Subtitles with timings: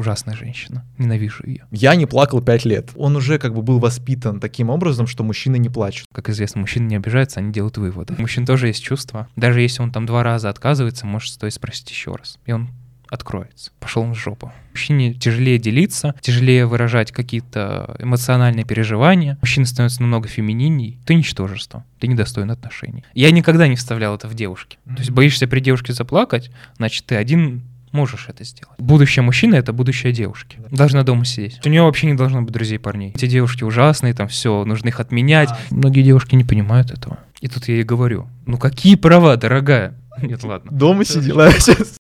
[0.00, 0.84] ужасная женщина.
[0.98, 1.66] Ненавижу ее.
[1.70, 2.90] Я не плакал пять лет.
[2.96, 6.06] Он уже как бы был воспитан таким образом, что мужчины не плачут.
[6.12, 8.14] Как известно, мужчины не обижаются, они делают выводы.
[8.18, 9.28] У мужчин тоже есть чувства.
[9.36, 12.38] Даже если он там два раза отказывается, может стоит спросить еще раз.
[12.46, 12.70] И он
[13.10, 13.72] откроется.
[13.80, 14.52] Пошел он в жопу.
[14.70, 19.36] Мужчине тяжелее делиться, тяжелее выражать какие-то эмоциональные переживания.
[19.40, 20.98] Мужчина становится намного фемининней.
[21.04, 23.04] Ты ничтожество, ты недостоин отношений.
[23.12, 24.78] Я никогда не вставлял это в девушке.
[24.86, 27.62] То есть боишься при девушке заплакать, значит, ты один
[27.92, 28.78] можешь это сделать.
[28.78, 30.58] Будущее мужчины— это будущее девушки.
[30.70, 31.60] Должна дома сидеть.
[31.64, 33.12] У нее вообще не должно быть друзей парней.
[33.14, 35.50] Эти девушки ужасные, там все, нужно их отменять.
[35.70, 37.18] Многие девушки не понимают этого.
[37.40, 39.94] И тут я ей говорю, ну какие права, дорогая?
[40.22, 40.70] Нет, ладно.
[40.70, 41.99] Дома сидела сейчас.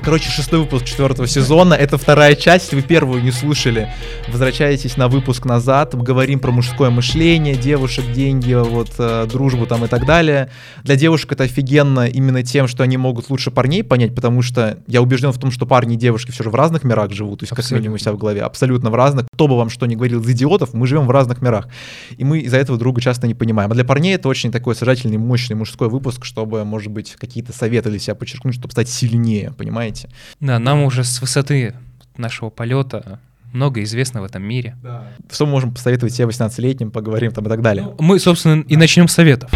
[0.00, 1.74] Это, короче, шестой выпуск четвертого сезона.
[1.74, 2.72] Это вторая часть.
[2.72, 3.92] Вы первую не слушали.
[4.28, 5.94] Возвращайтесь на выпуск назад.
[5.94, 10.50] Говорим про мужское мышление, девушек, деньги, вот э, дружбу там и так далее.
[10.84, 15.02] Для девушек это офигенно именно тем, что они могут лучше парней понять, потому что я
[15.02, 17.54] убежден в том, что парни и девушки все же в разных мирах живут, то есть
[17.54, 19.26] как минимум у себя в голове, абсолютно в разных.
[19.34, 21.68] Кто бы вам что ни говорил из идиотов, мы живем в разных мирах.
[22.16, 23.70] И мы из-за этого друга часто не понимаем.
[23.70, 27.90] А для парней это очень такой сажательный, мощный мужской выпуск, чтобы, может быть, какие-то советы
[27.90, 29.89] для себя подчеркнуть, чтобы стать сильнее, понимаете?
[30.40, 31.74] Да, нам уже с высоты
[32.16, 33.18] нашего полета
[33.52, 34.76] много известно в этом мире.
[34.82, 35.08] Да.
[35.30, 37.84] Что мы можем посоветовать себе 18-летним, поговорим там и так далее.
[37.84, 39.50] Ну, мы, собственно, и начнем с советов.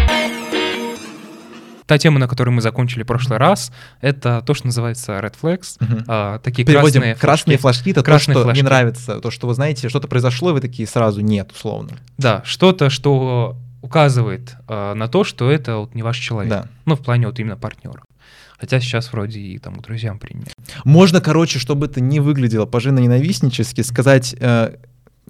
[1.85, 5.77] Та тема, на которой мы закончили в прошлый раз, это то, что называется red flags.
[5.79, 6.03] Мгм.
[6.07, 7.01] а, такие Переводим.
[7.01, 8.59] красные красные флажки, это Красные то, что флажки.
[8.59, 11.91] не нравится, то, что вы знаете, что-то произошло, и вы такие сразу нет, условно.
[12.17, 16.49] Да, что-то, что указывает а, на то, что это вот не ваш человек.
[16.49, 16.65] Да.
[16.85, 18.01] Ну, в плане вот именно партнера.
[18.59, 20.51] Хотя сейчас вроде и там к друзьям принято.
[20.83, 24.75] Можно, короче, чтобы это не выглядело пожино-ненавистнически, сказать, э,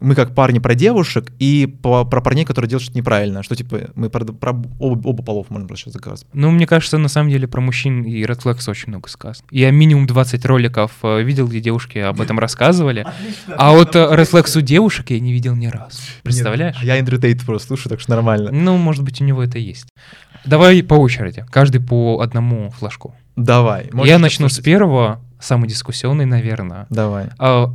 [0.02, 3.44] мы как парни про девушек и по- про парней, которые делают что-то неправильно.
[3.44, 6.28] Что типа мы про, про оба, оба полов можем просто сейчас заказать.
[6.34, 9.48] Ну, мне кажется, на самом деле про мужчин и Red Flags очень много сказано.
[9.52, 13.06] Я минимум 20 роликов э, видел, где девушки об этом рассказывали.
[13.48, 15.98] А вот э, Red Flags у девушек я не видел ни разу.
[16.24, 16.76] Представляешь?
[16.84, 18.52] Я Эндрю Тейт просто слушаю, так что нормально.
[18.52, 19.86] Ну, может быть, у него это есть.
[20.46, 21.46] Давай по очереди.
[21.52, 23.16] Каждый по одному флажку.
[23.36, 23.90] Давай.
[24.04, 26.88] Я начну с первого, самый дискуссионный, наверное.
[26.90, 27.28] Давай.
[27.38, 27.74] А,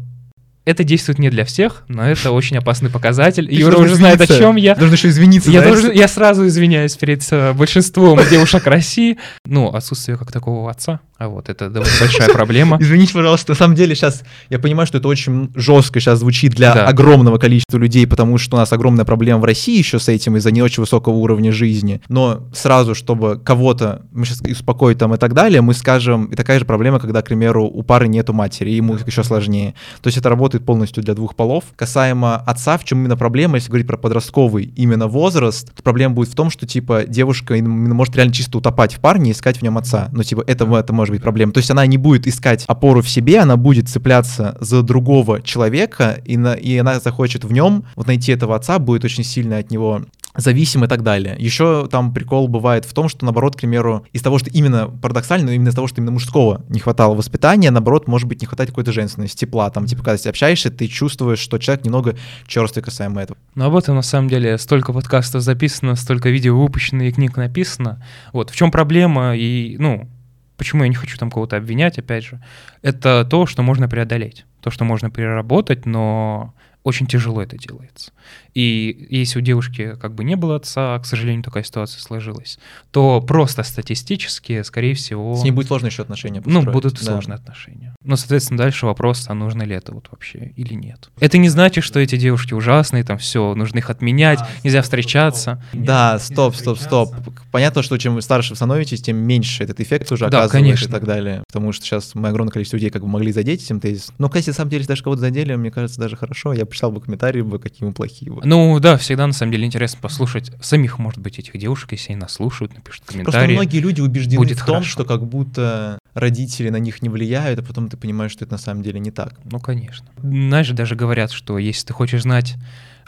[0.66, 3.46] Это действует не для всех, но это очень опасный показатель.
[3.48, 4.74] Ты Юра уже знает, о чем я.
[4.74, 5.50] Должен еще извиниться.
[5.50, 9.18] Я, должен- я сразу извиняюсь перед э, большинством девушек России.
[9.46, 11.00] Ну, отсутствие как такового отца.
[11.18, 12.78] А вот это довольно большая проблема.
[12.80, 16.74] Извините, пожалуйста, на самом деле сейчас я понимаю, что это очень жестко сейчас звучит для
[16.74, 16.86] Да.
[16.86, 20.50] огромного количества людей, потому что у нас огромная проблема в России еще с этим из-за
[20.50, 22.00] не очень высокого уровня жизни.
[22.08, 26.58] Но сразу, чтобы кого-то мы сейчас успокоить там и так далее, мы скажем, и такая
[26.58, 29.74] же проблема, когда, к примеру, у пары нету матери, и ему еще сложнее.
[30.00, 31.64] То есть это работает полностью для двух полов.
[31.76, 36.30] Касаемо отца, в чем именно проблема, если говорить про подростковый именно возраст, то проблема будет
[36.30, 39.78] в том, что типа девушка может реально чисто утопать в парне и искать в нем
[39.78, 40.08] отца.
[40.12, 41.52] Но типа это, это может быть проблема.
[41.52, 46.20] То есть она не будет искать опору в себе, она будет цепляться за другого человека,
[46.24, 49.70] и, на, и она захочет в нем вот найти этого отца, будет очень сильно от
[49.70, 50.02] него
[50.36, 51.36] зависим и так далее.
[51.38, 55.46] Еще там прикол бывает в том, что, наоборот, к примеру, из того, что именно парадоксально,
[55.46, 58.70] но именно из того, что именно мужского не хватало воспитания, наоборот, может быть, не хватает
[58.70, 59.70] какой-то женственности, тепла.
[59.70, 63.38] Там, типа, когда ты общаешься, ты чувствуешь, что человек немного черствый касаемо этого.
[63.54, 68.04] Но об этом на самом деле столько подкастов записано, столько видео выпущено и книг написано.
[68.32, 70.08] Вот в чем проблема и, ну,
[70.56, 72.40] почему я не хочу там кого-то обвинять, опять же,
[72.82, 78.12] это то, что можно преодолеть, то, что можно переработать, но очень тяжело это делается.
[78.54, 82.58] И если у девушки как бы не было отца, к сожалению, такая ситуация сложилась,
[82.90, 85.36] то просто статистически, скорее всего...
[85.36, 86.72] С ней будет сложно еще отношения Ну, построить.
[86.72, 87.00] будут Да.
[87.12, 87.94] сложные отношения.
[88.02, 91.10] Но, соответственно, дальше вопрос, а нужно ли это вот вообще или нет.
[91.20, 95.62] Это не значит, что эти девушки ужасные, там все, нужно их отменять, нельзя встречаться.
[95.72, 97.14] Да, стоп, стоп, стоп.
[97.52, 100.88] Понятно, что чем вы старше становитесь, тем меньше этот эффект уже Да, оказывает конечно.
[100.88, 101.44] и так далее.
[101.46, 104.14] Потому что сейчас мы огромное количество людей как бы могли задеть этим тезисом.
[104.18, 106.52] Но, кстати, на самом деле, если даже кого-то задели, мне кажется, даже хорошо.
[106.52, 108.32] Я почитал бы комментарии, бы, какие мы плохие.
[108.40, 108.46] Бы.
[108.46, 112.20] Ну да, всегда на самом деле интересно послушать самих, может быть, этих девушек, если они
[112.20, 113.54] нас слушают, напишут Просто комментарии.
[113.54, 114.90] многие люди убеждены Будет в том, хорошо.
[114.90, 118.58] что как будто родители на них не влияют, а потом ты понимаешь, что это на
[118.58, 119.34] самом деле не так.
[119.44, 120.06] Ну, конечно.
[120.22, 122.56] Знаешь, даже говорят, что если ты хочешь знать,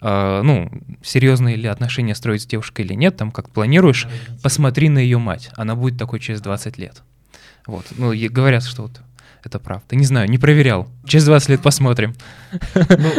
[0.01, 0.71] э, ну,
[1.03, 4.07] серьезные ли отношения строить с девушкой или нет, там, как планируешь,
[4.43, 5.51] посмотри на ее мать.
[5.57, 7.03] Она будет такой через 20 лет.
[7.67, 7.87] Вот.
[7.97, 9.01] Ну, говорят, что вот
[9.47, 9.97] это правда.
[9.97, 10.89] Не знаю, не проверял.
[11.07, 12.15] Через 20 лет посмотрим.
[12.75, 13.11] Ну,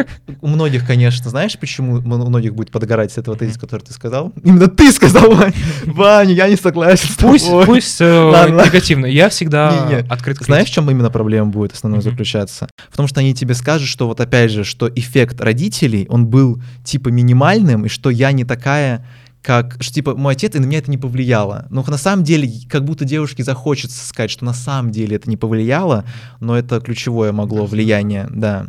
[0.42, 4.32] у многих, конечно, знаешь, почему у многих будет подгорать с этого тезиса, который ты сказал?
[4.44, 5.54] Именно ты сказал, Вань!
[5.86, 7.66] Ваня, я не согласен с Пусть, тобой.
[7.66, 9.06] пусть э, Ладно, негативно.
[9.06, 10.08] Я всегда Не-не.
[10.10, 12.10] открыт к Знаешь, в чем именно проблема будет основной Мгм.
[12.12, 12.68] заключаться?
[12.90, 16.62] В том, что они тебе скажут, что вот опять же, что эффект родителей, он был
[16.84, 19.06] типа минимальным, и что я не такая,
[19.44, 21.68] как, что типа мой отец, и на меня это не повлияло.
[21.70, 25.36] Но на самом деле, как будто девушке захочется сказать, что на самом деле это не
[25.36, 26.06] повлияло,
[26.40, 28.68] но это ключевое могло влияние, да,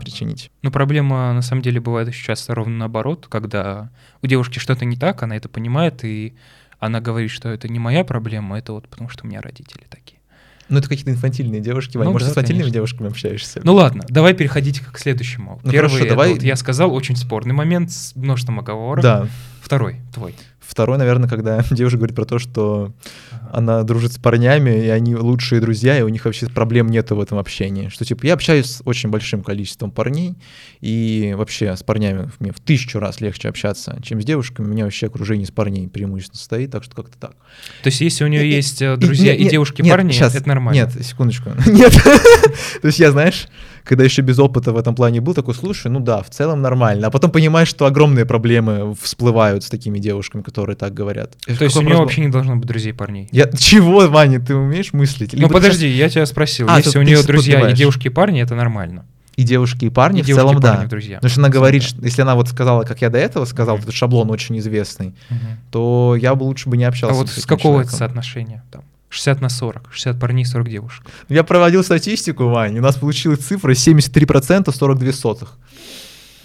[0.00, 0.50] причинить.
[0.62, 3.90] Ну, проблема на самом деле бывает еще часто ровно наоборот, когда
[4.22, 6.32] у девушки что-то не так, она это понимает, и
[6.78, 10.20] она говорит, что это не моя проблема, это вот потому что у меня родители такие.
[10.70, 12.06] Ну, это какие-то инфантильные девушки, Ваня.
[12.08, 12.74] Ну Может, да, с инфантильными конечно.
[12.74, 13.60] девушками общаешься?
[13.62, 15.60] Ну ладно, давай переходить к следующему.
[15.62, 19.02] Ну, Первый, хорошо, давай- вот я сказал, очень спорный момент с множеством оговорок.
[19.02, 19.28] Да.
[19.64, 20.34] Второй, твой.
[20.66, 22.92] Второй, наверное, когда девушка говорит про то, что
[23.30, 23.50] Ага.
[23.52, 27.20] она дружит с парнями, и они лучшие друзья, и у них вообще проблем нету в
[27.20, 27.88] этом общении.
[27.88, 30.34] Что, типа, я общаюсь с очень большим количеством парней,
[30.80, 34.66] и вообще с парнями мне в тысячу раз легче общаться, чем с девушками.
[34.66, 37.30] У меня вообще окружение из парней преимущественно стоит, так что как-то так.
[37.82, 39.90] То есть если у нее И- и- есть э, друзья нет, и нет, девушки нет,
[39.92, 40.78] парни, щас, это нормально.
[40.80, 41.50] Нет, секундочку.
[41.66, 41.92] Нет.
[42.82, 43.48] То есть я, знаешь,
[43.84, 47.08] когда еще без опыта в этом плане был, такой, слушай, ну да, в целом нормально.
[47.08, 51.32] А потом понимаешь, что огромные проблемы всплывают с такими девушками, которые так говорят.
[51.46, 51.98] То есть у был?
[51.98, 53.28] вообще не должно быть друзей парней.
[53.32, 53.50] Я...
[53.58, 55.32] Чего, Ваня, ты умеешь мыслить?
[55.32, 56.68] Ну Либо ты подожди, я тебя спросил.
[56.70, 57.78] А, если у нее сейчас друзья и подбиваешь.
[57.78, 59.04] девушки и парни, это нормально.
[59.34, 60.74] И девушки, и парни, И в девушки целом, и да.
[60.76, 61.16] парни друзья.
[61.16, 63.82] Потому что она говорит, что если она вот сказала, как я до этого сказал, Мгм.
[63.82, 65.40] этот шаблон очень известный, Мгм.
[65.72, 67.98] то я бы лучше бы не А общался вот с какого это человеком.
[67.98, 68.62] соотношения?
[68.70, 69.88] Там 60 на 40.
[69.92, 71.04] 60 парней, 40 девушек.
[71.28, 75.58] Я проводил статистику, Вань, и у нас получилась цифра 73%, 42 сотых.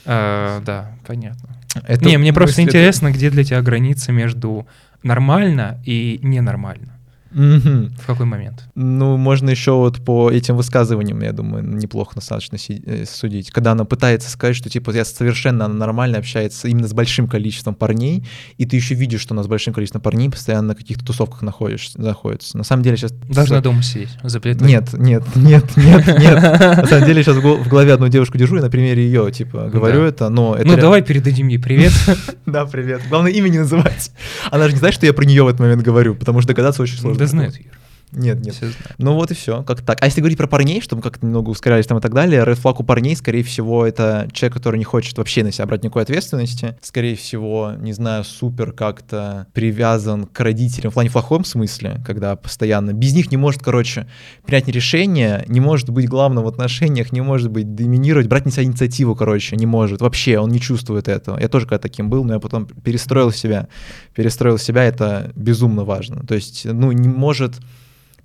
[0.06, 1.58] А, да, понятно.
[1.84, 4.68] Это не, мне просто мысли- интересно, где для тебя граница между
[5.04, 6.99] нормально и ненормально.
[7.32, 7.94] Мгм.
[8.02, 8.64] В какой момент?
[8.76, 13.52] Ну, можно еще вот по этим высказываниям, я думаю, неплохо достаточно э, судить.
[13.52, 17.76] Когда она пытается сказать, что типа я совершенно она нормально общается именно с большим количеством
[17.76, 18.26] парней,
[18.58, 21.92] и ты еще видишь, что она с большим количеством парней постоянно на каких-то тусовках находишь,
[21.96, 22.58] находится.
[22.58, 23.12] На самом деле сейчас...
[23.12, 24.68] Должна дома сидеть, за плитой.
[24.68, 26.42] Нет, нет, нет, нет, нет.
[26.42, 29.32] На самом деле сейчас в гол- в голове одну девушку держу и на примере ее,
[29.32, 30.58] типа, говорю это, но.
[30.64, 31.94] Ну давай передадим ей привет.
[32.46, 33.02] Да, привет.
[33.10, 34.12] Главное, имя не называть.
[34.50, 36.82] Она же не знает, что я про нее в этот момент говорю, потому что догадаться
[36.82, 37.19] очень сложно.
[37.20, 37.74] Да знает Юр.
[38.12, 38.56] Нет, нет.
[38.98, 40.02] Ну вот и все, как так.
[40.02, 42.76] А если говорить про парней, чтобы как-то немного ускорялись там и так далее, Red Flag
[42.80, 46.76] у парней, скорее всего, это человек, который не хочет вообще на себя брать никакой ответственности.
[46.82, 52.94] Скорее всего, не знаю, супер как-то привязан к родителям в плане плохом смысле, когда постоянно
[52.94, 54.08] без них не может, короче,
[54.44, 58.64] принять решение, не может быть главным в отношениях, не может быть доминировать, брать на себя
[58.64, 60.02] инициативу, короче, не может.
[60.02, 61.40] Вообще, он не чувствует этого.
[61.40, 63.68] Я тоже когда таким был, но я потом перестроил себя.
[64.16, 66.26] Перестроил себя, это безумно важно.
[66.26, 67.56] То есть, ну, не может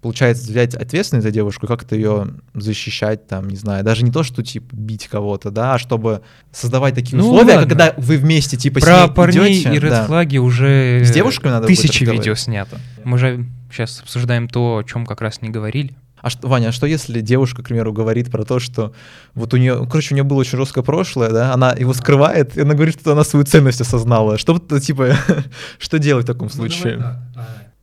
[0.04, 4.42] получается, взять ответственность за девушку, как-то ее защищать, там, не знаю, даже не то, что,
[4.42, 6.20] типа, бить кого-то, да, а чтобы
[6.52, 7.68] создавать такие Ну, условия, ладно.
[7.68, 10.00] когда вы вместе, типа, с Про ней парней идете, и да.
[10.00, 12.78] редфлаги уже С девушками надо тысячи видео снято.
[13.02, 15.94] Мы же сейчас обсуждаем то, о чем как раз не говорили.
[16.20, 18.92] А что, Ваня, а что если девушка, к примеру, говорит про то, что
[19.34, 22.60] вот у нее, короче, у нее было очень жесткое прошлое, да, она его скрывает, и
[22.60, 24.36] она говорит, что она свою ценность осознала.
[24.38, 25.16] Что, типа,
[25.78, 27.18] что делать в Ну, таком случае?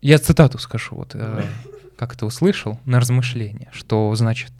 [0.02, 1.16] Я цитату скажу, вот
[2.02, 4.52] как это услышал, на размышление, что значит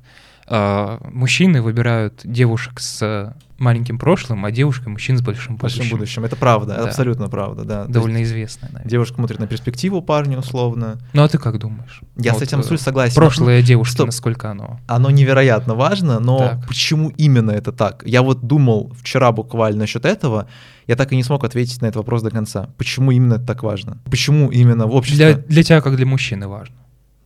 [0.48, 6.24] э, мужчины выбирают девушек с маленьким прошлым, а девушка мужчин с большим В большом будущим.
[6.24, 6.84] Это правда, Да.
[6.86, 7.86] абсолютно правда, да.
[7.86, 8.90] То Довольно известная, есть наверное.
[8.90, 11.00] Девушка смотрит на перспективу парня, условно.
[11.14, 12.02] Ну а ты как думаешь?
[12.16, 13.16] Я с Вот, этим э, абсолютно согласен.
[13.16, 14.06] Прошлое девушки, стоп.
[14.08, 14.80] насколько оно...
[14.88, 16.68] Оно невероятно важно, но Так.
[16.68, 18.04] почему именно это так?
[18.06, 20.48] Я вот думал вчера буквально насчет этого,
[20.88, 22.70] я так и не смог ответить на этот вопрос до конца.
[22.78, 24.00] Почему именно это так важно?
[24.06, 25.34] Почему именно в обществе?
[25.36, 26.76] Для, для тебя, как для мужчины, важно.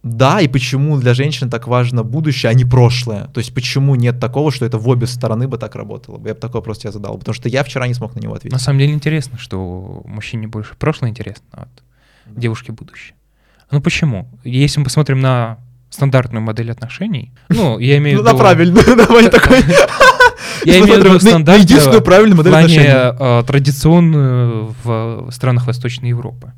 [0.08, 3.26] Да, и почему для женщин так важно будущее, а не прошлое?
[3.34, 6.18] То есть почему нет такого, что это в обе стороны бы так работало?
[6.28, 8.38] Я бы такой вопрос тебе задал, потому что я вчера не смог на него На
[8.38, 8.62] ответить.
[8.62, 11.68] самом деле интересно, что мужчине больше прошлое интересно, а
[12.26, 13.16] вот девушке будущее.
[13.72, 14.30] Ну почему?
[14.44, 15.58] Если мы посмотрим на
[15.90, 18.38] стандартную модель отношений, ну, я имею Ну в виду...
[18.38, 19.58] правильно, давай такой.
[20.66, 22.88] Я имею в виду на- на стандартную единственную правильную модель отношений.
[22.88, 26.54] э, традиционную в странах Восточной Европы.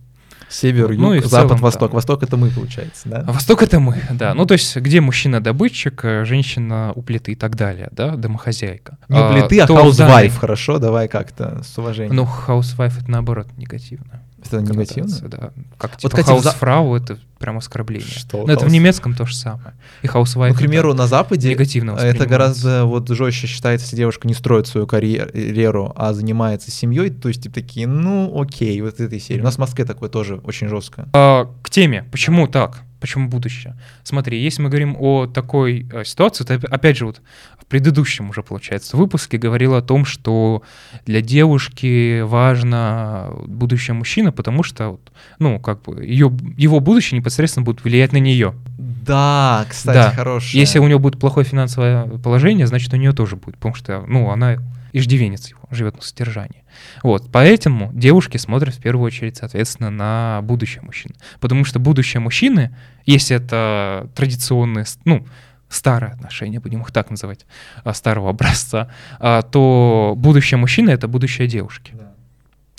[0.49, 1.91] Север, юг, Ну и запад, целом, восток.
[1.91, 1.95] да.
[1.95, 3.23] Восток это мы, получается, да?
[3.27, 4.33] А Восток это мы, да.
[4.33, 8.97] Ну, то есть, где мужчина добытчик, э, женщина у плиты и так далее, да, домохозяйка.
[9.09, 10.79] Не у плиты, а то в данной- housewife, хорошо?
[10.79, 12.15] Давай как-то с уважением.
[12.15, 14.21] Ну, housewife это наоборот негативно.
[14.47, 15.15] Это негативно?
[15.29, 15.51] Да.
[15.77, 18.07] Как Вот, типа кстати, в за- Hausfrau это прям оскорбление.
[18.07, 18.45] Что?
[18.45, 19.73] Но это в немецком то же самое.
[20.01, 20.53] И housewife.
[20.53, 24.67] Ну, к примеру, на Западе негативно это гораздо вот жестче считается, если девушка не строит
[24.67, 29.41] свою карьеру, а занимается семьей, то есть типа такие, ну окей, вот этой серии.
[29.41, 31.07] У нас в Москве такое тоже очень жестко.
[31.13, 32.05] А, к теме.
[32.11, 32.81] Почему так?
[32.99, 33.77] Почему будущее?
[34.03, 37.21] Смотри, если мы говорим о такой э, ситуации, то оп- опять же вот
[37.69, 40.63] предыдущем уже, получается, выпуске говорил о том, что
[41.05, 44.99] для девушки важно будущее мужчины, потому что,
[45.39, 48.53] ну, как бы, ее, его будущее непосредственно будет влиять на нее.
[48.77, 50.11] Да, кстати, Да.
[50.11, 50.59] хорошее.
[50.59, 54.29] Если у нее будет плохое финансовое положение, значит, у нее тоже будет, потому что, ну,
[54.29, 54.57] она
[54.93, 55.59] иждивенец его.
[55.69, 56.63] живет на содержании.
[57.03, 61.13] Вот, поэтому девушки смотрят в первую очередь, соответственно, на будущее мужчины.
[61.41, 62.73] Потому что будущее мужчины,
[63.05, 65.25] если это традиционные, ну,
[65.69, 67.45] старые отношения, будем их так называть,
[67.83, 71.93] а, старого образца, а, то будущее мужчины— это будущее девушки.
[71.97, 72.13] Да.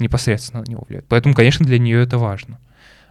[0.01, 1.07] Непосредственно на него влияет.
[1.09, 2.59] Поэтому, конечно, для нее это важно.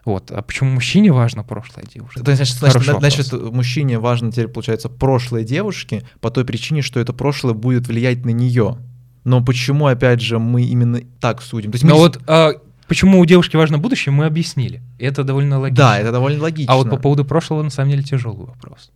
[0.05, 0.31] Вот.
[0.31, 2.21] А почему мужчине важно прошлое девушки?
[2.21, 7.01] То есть, значит, значит, значит, мужчине важно теперь, получается, прошлое девушки по той причине, что
[7.01, 8.77] это прошлое будет влиять на нее.
[9.25, 11.71] Но почему, опять же, мы именно так судим?
[11.71, 11.99] То есть Но мы...
[11.99, 12.53] вот а,
[12.87, 14.81] почему у девушки важно будущее, мы объяснили.
[14.97, 15.83] Это довольно логично.
[15.83, 16.73] Да, это довольно логично.
[16.73, 18.91] А вот по поводу прошлого, на самом деле, тяжелый вопрос.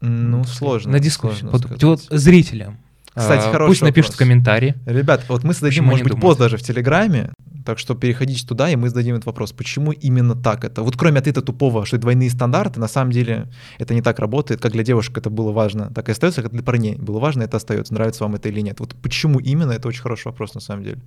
[0.00, 0.92] Ну, сложно.
[0.92, 1.50] На дискуссию.
[1.50, 2.78] Вот, вот зрителям.
[3.18, 4.18] Кстати, а, хороший Пусть напишут вопрос.
[4.18, 4.74] комментарии.
[4.86, 7.32] Ребят, вот мы создадим, может быть, пост даже в Телеграме,
[7.68, 10.82] так что переходите туда, и мы зададим этот вопрос, почему именно так это?
[10.82, 13.46] Вот кроме ответа тупого, что двойные стандарты, на самом деле
[13.78, 16.62] это не так работает, как для девушек это было важно, так и остается, как для
[16.62, 18.80] парней было важно, это остается, нравится вам это или нет.
[18.80, 20.98] Вот почему именно, это очень хороший вопрос на самом деле.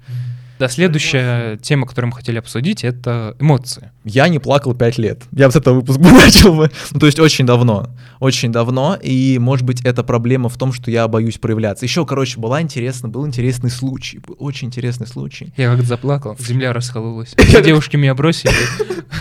[0.60, 3.90] Да, следующая тема, которую мы хотели обсудить, это эмоции.
[4.04, 5.24] Я не плакал пять лет.
[5.32, 6.70] Я бы с этого выпуск бы начал бы.
[6.92, 7.90] Ну, то есть очень давно.
[8.20, 8.96] Очень давно.
[9.02, 11.86] И, может быть, эта проблема в том, что я боюсь проявляться.
[11.86, 14.20] Еще, короче, была интересна, был интересный случай.
[14.20, 15.54] Был очень интересный случай.
[15.58, 17.36] Я как заплакал земля раскололась.
[17.64, 18.54] Девушки меня бросили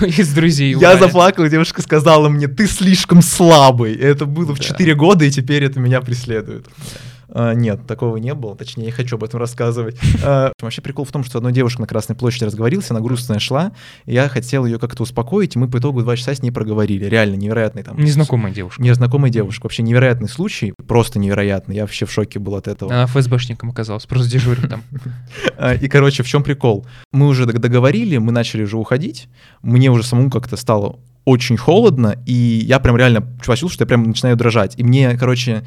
[0.18, 0.74] из друзей.
[0.78, 3.94] Я заплакал, девушка сказала мне, ты слишком слабый.
[3.94, 6.66] Это было в 4 года, и теперь это меня преследует.
[7.32, 8.56] А, нет, такого не было.
[8.56, 9.98] Точнее, я хочу об этом рассказывать.
[10.22, 13.72] А, вообще прикол в том, что одной девушка на Красной площади разговорился, она грустная шла,
[14.04, 17.06] я хотел ее как-то успокоить, и мы по итогу два часа с ней проговорили.
[17.06, 17.98] Реально невероятный там...
[17.98, 18.82] Незнакомая девушка.
[18.82, 19.64] Незнакомая девушка.
[19.64, 21.76] Вообще невероятный случай, просто невероятный.
[21.76, 22.92] Я вообще в шоке был от этого.
[22.92, 24.82] Она ФСБшником оказалась, просто дежурил там.
[25.56, 26.86] А, и, короче, в чем прикол?
[27.12, 29.28] Мы уже договорили, мы начали уже уходить,
[29.62, 34.04] мне уже самому как-то стало очень холодно, и я прям реально чувствовал, что я прям
[34.04, 34.74] начинаю дрожать.
[34.78, 35.64] И мне, короче,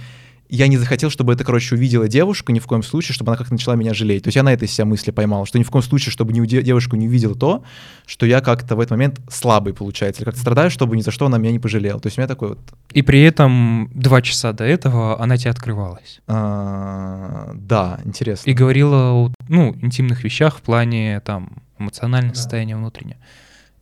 [0.56, 3.54] я не захотел, чтобы это, короче, увидела девушка, ни в коем случае, чтобы она как-то
[3.54, 4.24] начала меня жалеть.
[4.24, 6.46] То есть я на этой себя мысли поймал, что ни в коем случае, чтобы не,
[6.46, 7.64] девушка не увидела то,
[8.06, 11.26] что я как-то в этот момент слабый, получается, или как-то страдаю, чтобы ни за что
[11.26, 12.00] она меня не пожалела.
[12.00, 12.60] То есть у меня такой вот...
[12.92, 16.22] И при этом два часа до этого она тебе открывалась.
[16.28, 18.48] А, да, интересно.
[18.48, 22.40] И говорила о, ну, интимных вещах в плане, там, эмоционального да.
[22.40, 23.18] состояния внутреннего.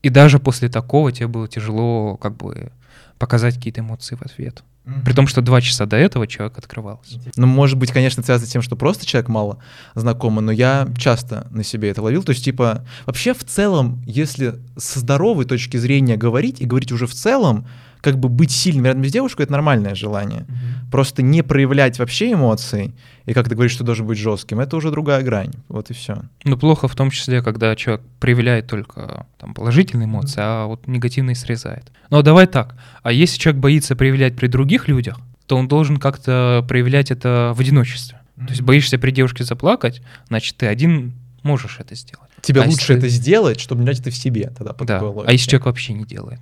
[0.04, 2.72] И даже после такого тебе было тяжело, как бы,
[3.20, 4.64] показать какие-то эмоции в ответ.
[4.86, 5.04] Mm-hmm.
[5.06, 7.20] При том, что два часа до этого человек открывался.
[7.36, 9.60] Ну, может быть, конечно, связано с тем, что просто человек мало
[9.94, 12.24] знакомый, но я часто на себе это ловил.
[12.24, 17.06] То есть, типа, вообще в целом, если со здоровой точки зрения говорить, и говорить уже
[17.06, 17.68] в целом,
[18.02, 20.42] как бы быть сильным рядом с девушкой— это нормальное желание.
[20.42, 20.92] Mm-hmm.
[20.92, 22.94] Просто не проявлять вообще эмоций,
[23.26, 25.52] и как ты говоришь, что должен быть жестким, это уже другая грань.
[25.70, 26.24] Вот и все.
[26.44, 30.64] Ну, плохо в том числе, когда человек проявляет только там, положительные эмоции, mm-hmm.
[30.64, 31.92] а вот негативные срезает.
[32.10, 36.66] Но давай так, а если человек боится проявлять при других людях, то он должен как-то
[36.68, 38.20] проявлять это в одиночестве.
[38.20, 38.46] Mm-hmm.
[38.46, 42.30] То есть боишься при девушке заплакать, значит, ты один можешь это сделать.
[42.42, 42.98] Тебе а лучше если...
[42.98, 44.74] это сделать, чтобы не это в себе тогда.
[44.74, 45.00] По да.
[45.00, 46.40] А если человек вообще не делает?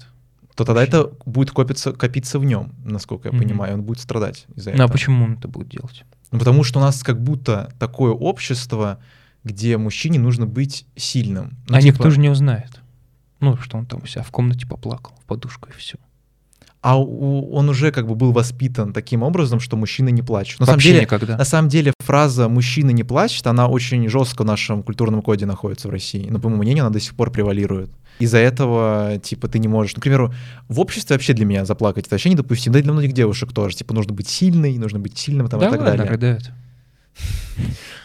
[0.60, 3.40] То тогда это будет копиться, копиться в нем, насколько я mm-hmm.
[3.40, 4.90] понимаю, он будет страдать из-за ну, этого.
[4.90, 6.04] А почему он это будет делать?
[6.32, 9.00] Ну, потому что у нас как будто такое общество,
[9.46, 11.58] где мужчине нужно быть сильным.
[11.70, 11.94] Ну, а типа...
[11.94, 12.82] никто же не узнает.
[13.40, 15.96] Ну, что он там у себя в комнате поплакал, в подушку и все
[16.82, 20.60] а у, он уже как бы был воспитан таким образом, что мужчина не плачет.
[20.60, 21.38] На Вообще самом деле, никогда.
[21.38, 25.90] На самом деле фраза «мужчина не плачет», она очень жестко в нашем культурном коде находится
[25.90, 26.28] в России.
[26.30, 27.90] Но, по моему мнению, она до сих пор превалирует.
[28.20, 29.94] Из-за этого, типа, ты не можешь...
[29.94, 30.34] К примеру,
[30.68, 32.74] в обществе вообще для меня заплакать это вообще недопустимо.
[32.74, 33.76] Да и для многих девушек тоже.
[33.76, 36.12] Типа, нужно быть сильной, нужно быть сильным там, да и так ладно, далее.
[36.12, 36.52] рыдают.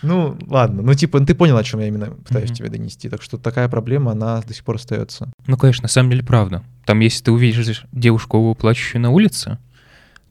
[0.02, 0.82] Ну, ладно.
[0.82, 3.08] Ну, типа, ты понял, о чем я именно пытаюсь тебе донести.
[3.08, 5.32] Так что такая проблема, она до сих пор остается.
[5.46, 6.62] Ну, конечно, на самом деле правда.
[6.84, 9.58] Там, если ты увидишь девушку, плачущую на улице,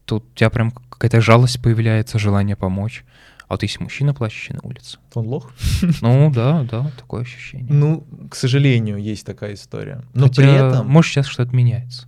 [0.04, 3.04] то у тебя прям какая-то жалость появляется, желание помочь.
[3.48, 4.98] А вот если мужчина, плачущий на улице.
[5.12, 5.52] То он лох?
[6.00, 7.72] Ну, да, да, такое ощущение.
[7.72, 10.02] Ну, к сожалению, есть такая история.
[10.14, 10.88] Но Хотя, при этом...
[10.88, 12.06] Может, сейчас что-то меняется.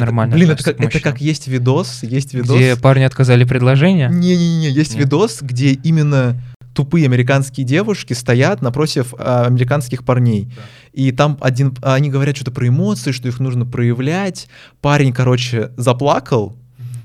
[0.00, 0.34] Нормально.
[0.34, 2.56] Блин, это как, это как есть видос, есть видос.
[2.56, 4.08] Где парни отказали предложение?
[4.10, 5.04] Не-не-не, есть Нет.
[5.04, 6.40] видос, где именно
[6.74, 10.46] тупые американские девушки стоят напротив а, американских парней.
[10.56, 10.62] Да.
[10.92, 14.48] И там один, они говорят что-то про эмоции, что их нужно проявлять.
[14.80, 16.56] Парень, короче, заплакал,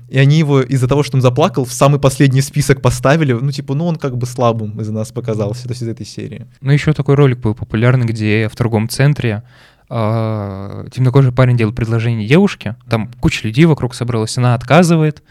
[0.08, 3.32] и они его из-за того, что он заплакал, в самый последний список поставили.
[3.32, 6.46] Ну, типа, ну он как бы слабым из нас показался, то есть из этой серии.
[6.60, 9.42] Ну, еще такой ролик был популярный, где в торговом центре
[9.88, 15.22] э, темнокожий парень делает предложение девушке, там куча людей вокруг собралась, она отказывает,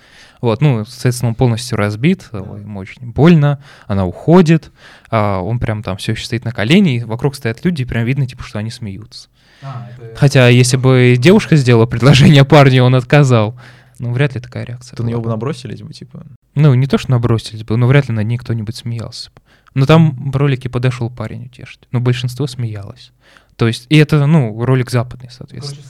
[0.42, 4.72] вот, ну, соответственно, он полностью разбит, ему очень больно, она уходит,
[5.10, 8.06] а он прям там все еще стоит на колени, и вокруг стоят люди, и прям
[8.06, 9.30] видно, типа, что они смеются.
[9.62, 10.16] А, это...
[10.16, 13.58] Хотя, если бы девушка сделала предложение парню, он отказал,
[14.00, 14.96] ну, вряд ли такая реакция.
[14.96, 16.26] То на него бы набросились бы, типа?
[16.54, 19.42] Ну, не то, что набросились бы, но вряд ли над ней кто-нибудь смеялся бы.
[19.74, 21.82] Но там в ролике подошел парень утешить.
[21.92, 23.12] Но большинство смеялось.
[23.58, 25.82] То есть, и это, ну, ролик западный, соответственно.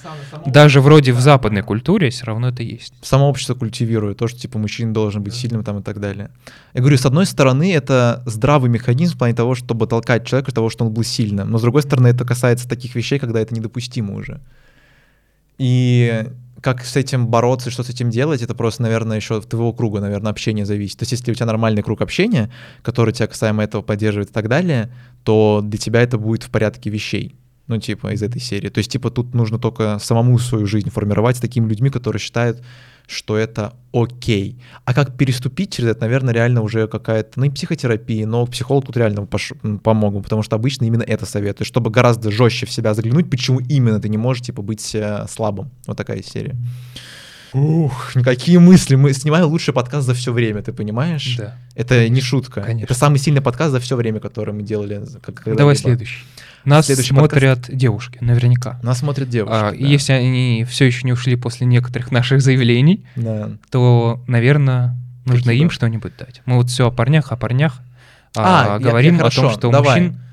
[0.46, 2.94] Даже вроде в западной культуре все равно это есть.
[3.02, 6.30] Само общество культивирует то, что, типа, мужчина должен быть сильным там и так далее.
[6.76, 10.70] Я говорю, с одной стороны, это здравый механизм в плане того, чтобы толкать человека того,
[10.70, 11.50] что он был сильным.
[11.50, 14.42] Но с другой стороны, это касается таких вещей, когда это недопустимо уже.
[15.58, 16.28] И
[16.62, 20.02] как с этим бороться, что с этим делать, это просто, наверное, еще от твоего круга,
[20.02, 21.00] наверное, общения зависит.
[21.00, 22.52] То есть если у тебя нормальный круг общения,
[22.84, 24.92] который тебя касаемо этого поддерживает и так далее,
[25.24, 27.36] то для тебя это будет в порядке вещей.
[27.68, 28.70] Ну, типа, из этой серии.
[28.70, 32.62] То есть, типа, тут нужно только самому свою жизнь формировать с такими людьми, которые считают,
[33.08, 34.62] что это окей.
[34.84, 38.98] А как переступить через это, наверное, реально уже какая-то, ну, и психотерапия, но психолог тут
[38.98, 39.54] реально пош...
[39.84, 44.00] помогут, потому что обычно именно это советую, чтобы гораздо жестче в себя заглянуть, почему именно
[44.00, 45.72] ты не можешь, типа, быть э, слабым.
[45.88, 46.56] Вот такая серия.
[47.54, 48.96] Ух, никакие мысли.
[48.96, 51.36] Мы снимаем лучший подкаст за все время, ты понимаешь?
[51.38, 51.56] Да.
[51.76, 52.62] Это не шутка.
[52.62, 52.86] Конечно.
[52.86, 55.02] Это самый сильный подкаст за все время, который мы делали.
[55.46, 56.24] Давай следующий.
[56.66, 57.78] Нас Следующий смотрят подкаст.
[57.78, 58.80] девушки, наверняка.
[58.82, 59.54] Нас смотрят девушки.
[59.56, 59.78] А, да.
[59.78, 63.52] Если они все еще не ушли после некоторых наших заявлений, да.
[63.70, 66.42] то, наверное, нужно Какие им что-нибудь дать.
[66.46, 67.82] Мы вот все о парнях, о парнях
[68.36, 70.02] а, а, говорим я, я, хорошо, о том, что давай.
[70.02, 70.25] мужчин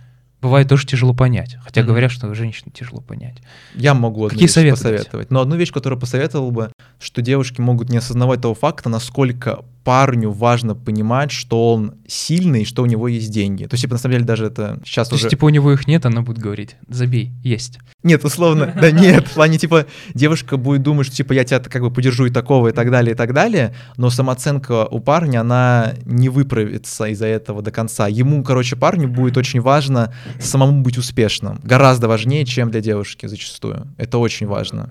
[0.43, 1.57] бывает тоже тяжело понять.
[1.63, 1.85] Хотя mm-hmm.
[1.85, 3.37] говорят, что женщин тяжело понять.
[3.75, 5.31] Я могу Какие советы посоветовать.
[5.31, 10.31] Но одну вещь, которую посоветовал бы, что девушки могут не осознавать того факта, насколько парню
[10.31, 13.65] важно понимать, что он сильный, что у него есть деньги.
[13.65, 15.25] То есть, типа, на самом деле, даже это сейчас То уже...
[15.25, 17.79] есть, типа, у него их нет, она будет говорить, забей, есть.
[18.03, 21.83] Нет, условно, да нет, в плане, типа, девушка будет думать, что, типа, я тебя как
[21.83, 25.95] бы подержу и такого, и так далее, и так далее, но самооценка у парня, она
[26.05, 28.09] не выправится из-за этого до конца.
[28.09, 31.61] Ему, короче, парню будет очень важно самому быть успешным.
[31.63, 33.87] Гораздо важнее, чем для девушки зачастую.
[33.97, 34.91] Это очень важно.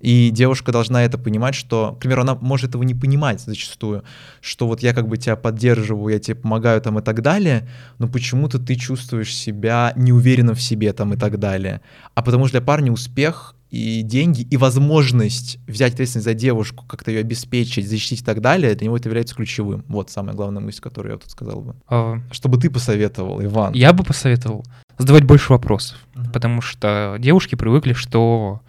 [0.00, 4.02] И девушка должна это понимать, что, к примеру, она может этого не понимать зачастую,
[4.40, 8.08] что вот я как бы тебя поддерживаю, я тебе помогаю там и так далее, но
[8.08, 11.82] почему-то ты чувствуешь себя неуверенным в себе там и так далее.
[12.14, 17.10] А потому что для парня успех и деньги, и возможность взять ответственность за девушку, как-то
[17.10, 19.84] ее обеспечить, защитить и так далее, для него это является ключевым.
[19.86, 21.76] Вот самая главная мысль, которую я тут сказал бы.
[21.88, 22.18] А...
[22.32, 23.74] Чтобы ты посоветовал, Иван.
[23.74, 24.64] Я бы посоветовал
[24.98, 26.32] задавать больше вопросов, uh-huh.
[26.32, 28.60] потому что девушки привыкли, что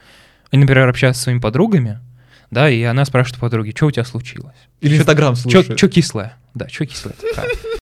[0.52, 2.00] они, например, общаются со своими подругами,
[2.52, 4.56] да, и она спрашивает подруги, что у тебя случилось?
[4.82, 5.78] Или Инстаграм слушает.
[5.78, 6.38] Что кислое?
[6.54, 7.16] Да, что кислое?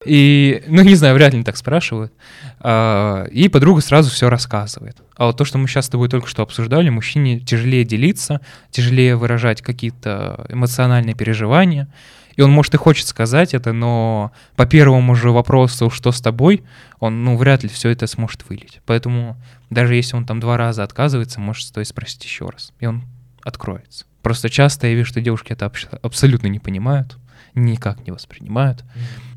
[0.05, 2.13] И, ну, не знаю, вряд ли так спрашивают.
[2.61, 4.99] А, и подруга сразу все рассказывает.
[5.17, 9.17] А вот то, что мы сейчас с тобой только что обсуждали, мужчине тяжелее делиться, тяжелее
[9.17, 11.89] выражать какие-то эмоциональные переживания.
[12.37, 16.63] И он, может, и хочет сказать это, но по первому же вопросу, что с тобой,
[17.01, 18.81] он, ну, вряд ли все это сможет вылить.
[18.87, 19.37] Поэтому
[19.71, 22.73] даже если он там два раза отказывается, может, стоит спросить еще раз.
[22.81, 23.05] И он
[23.43, 24.07] откроется.
[24.23, 25.71] Просто часто я вижу, что девушки это
[26.03, 27.17] абсолютно не понимают
[27.55, 28.85] никак не воспринимают.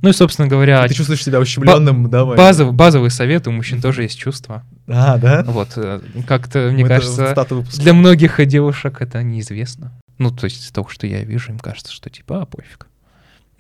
[0.02, 0.88] Ну и, собственно говоря...
[0.88, 2.26] Ты чувствуешь себя ущемленным, да?
[2.26, 4.64] Базов, базовый совет, у мужчин тоже есть чувства.
[4.94, 5.44] А, да?
[5.46, 7.34] Вот, э, как-то, мне Мы кажется,
[7.76, 9.94] для многих девушек это неизвестно.
[10.18, 12.88] Ну, то есть из того, что я вижу, им кажется, что типа, а, пофиг.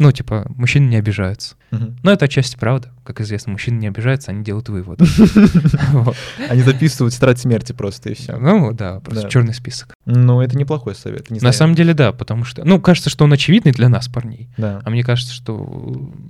[0.01, 1.55] Ну, типа, мужчины не обижаются.
[1.71, 1.93] Угу.
[2.01, 2.89] Но это отчасти правда.
[3.03, 5.05] Как известно, мужчины не обижаются, они делают выводы.
[6.49, 8.37] Они записывают тетрадь смерти просто и все.
[8.37, 9.93] Ну, да, просто черный список.
[10.05, 11.29] Ну, это неплохой совет.
[11.29, 14.49] На самом деле, да, потому что, ну, кажется, что он очевидный для нас, парней.
[14.57, 15.55] А мне кажется, что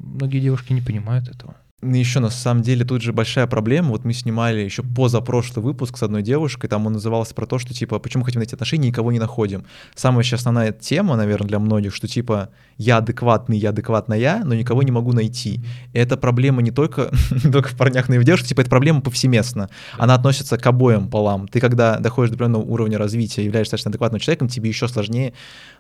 [0.03, 1.55] многие девушки не понимают этого.
[1.84, 3.89] Ну, еще на самом деле тут же большая проблема.
[3.89, 7.74] Вот мы снимали еще позапрошлый выпуск с одной девушкой, там он назывался про то, что
[7.74, 9.65] типа, почему хотим найти отношения, никого не находим.
[9.96, 14.84] Самая сейчас основная тема, наверное, для многих, что типа, я адекватный, я адекватная, но никого
[14.84, 15.62] не могу найти.
[15.94, 17.10] И эта проблема не только,
[17.44, 19.70] не только в парнях, но и в девушках, типа, это проблема повсеместно.
[19.98, 21.48] Она относится к обоим полам.
[21.48, 25.34] Ты когда доходишь до определенного уровня развития, являешься достаточно адекватным человеком, тебе еще сложнее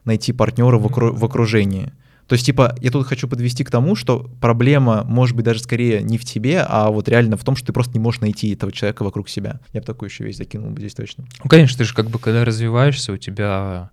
[0.05, 1.93] найти партнера в, окру- в окружении.
[2.31, 6.01] То есть, типа, я тут хочу подвести к тому, что проблема может быть даже скорее
[6.01, 8.71] не в тебе, а вот реально в том, что ты просто не можешь найти этого
[8.71, 9.59] человека вокруг себя.
[9.73, 11.25] Я бы такую еще вещь закинул бы здесь точно.
[11.43, 13.89] Ну, конечно, ты же как бы, когда развиваешься, у тебя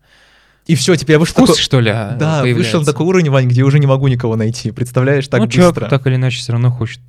[0.66, 1.61] и все, теперь я вышел Вкус, такой...
[1.61, 2.59] что ли, а, Да, появляется.
[2.59, 4.70] вышел на такой уровень, Вань, где уже не могу никого найти.
[4.70, 5.61] Представляешь, так ну, быстро.
[5.61, 7.01] человек так или иначе все равно хочет,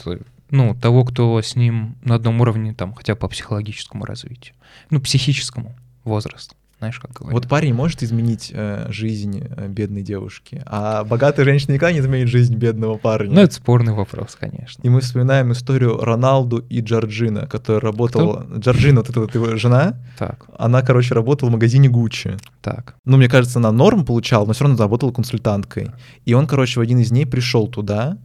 [0.50, 4.56] ну, того, кто с ним на одном уровне, там, хотя бы по психологическому развитию.
[4.90, 7.34] Ну, психическому возрасту знаешь, как говорят.
[7.34, 12.30] Вот парень может изменить э, жизнь э, бедной девушки, а богатая женщина никогда не изменит
[12.30, 13.34] жизнь бедного парня.
[13.34, 14.82] Ну, это спорный вопрос, конечно.
[14.82, 18.44] И мы вспоминаем историю Роналду и Джорджина, которая работала...
[18.44, 18.60] Кто?
[18.60, 20.46] Джорджина, вот эта вот его жена, так.
[20.58, 22.38] она, короче, работала в магазине Гуччи.
[22.62, 22.96] Так.
[23.04, 25.92] Ну, мне кажется, она норм получала, но все равно работала консультанткой.
[26.24, 28.18] И он, короче, в один из дней пришел туда,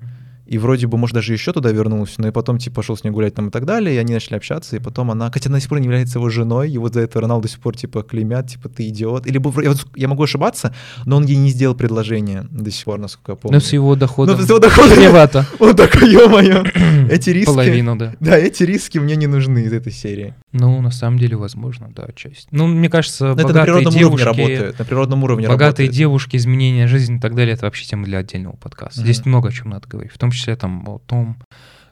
[0.47, 3.11] и вроде бы, может, даже еще туда вернулся, но и потом, типа, пошел с ней
[3.11, 5.61] гулять там и так далее, и они начали общаться, и потом она, хотя она до
[5.61, 8.03] сих пор не является его женой, и вот за это Роналду до сих пор, типа,
[8.03, 9.27] клеймят, типа, ты идиот.
[9.27, 12.99] Или я, вот, я могу ошибаться, но он ей не сделал предложение до сих пор,
[12.99, 13.57] насколько я помню.
[13.57, 14.37] Но с его доходом.
[14.37, 14.97] Ну, с его доходом.
[14.97, 15.47] Тревато.
[15.59, 16.65] Он такой, ё-моё,
[17.11, 17.47] эти риски...
[17.47, 18.15] Половину, да.
[18.21, 20.35] Да, эти риски мне не нужны из этой серии.
[20.53, 22.49] Ну, на самом деле, возможно, да, часть.
[22.51, 24.25] Ну, мне кажется, Но это на богатые природном уровне девушки...
[24.25, 25.91] работает, на природном уровне Богатые работает.
[25.91, 29.01] девушки, изменения жизни и так далее, это вообще тема для отдельного подкаста.
[29.01, 29.07] Мгм.
[29.07, 31.39] Здесь много о чем надо говорить, в том числе там о том,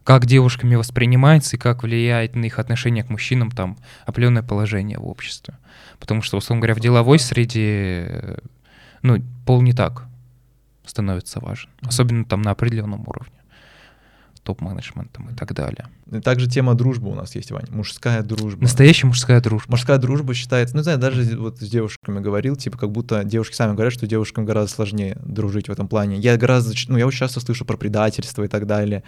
[0.05, 5.07] как девушками воспринимается и как влияет на их отношение к мужчинам там определенное положение в
[5.07, 5.55] обществе.
[5.99, 8.39] Потому что, условно говоря, в деловой среде,
[9.03, 10.07] ну, пол не так
[10.85, 11.71] становится важен.
[11.83, 13.42] Особенно там на определенном уровне.
[14.43, 15.89] Топ-менеджментом и так далее.
[16.11, 18.63] И также тема дружбы у нас есть, Вань, мужская дружба.
[18.63, 19.71] Настоящая мужская дружба.
[19.71, 23.55] Мужская дружба считается, ну, не знаю, даже вот с девушками говорил, типа, как будто девушки
[23.55, 26.19] сами говорят, что девушкам гораздо сложнее дружить в этом плане.
[26.19, 29.05] Я гораздо, ну, я очень часто слышу про предательство и так далее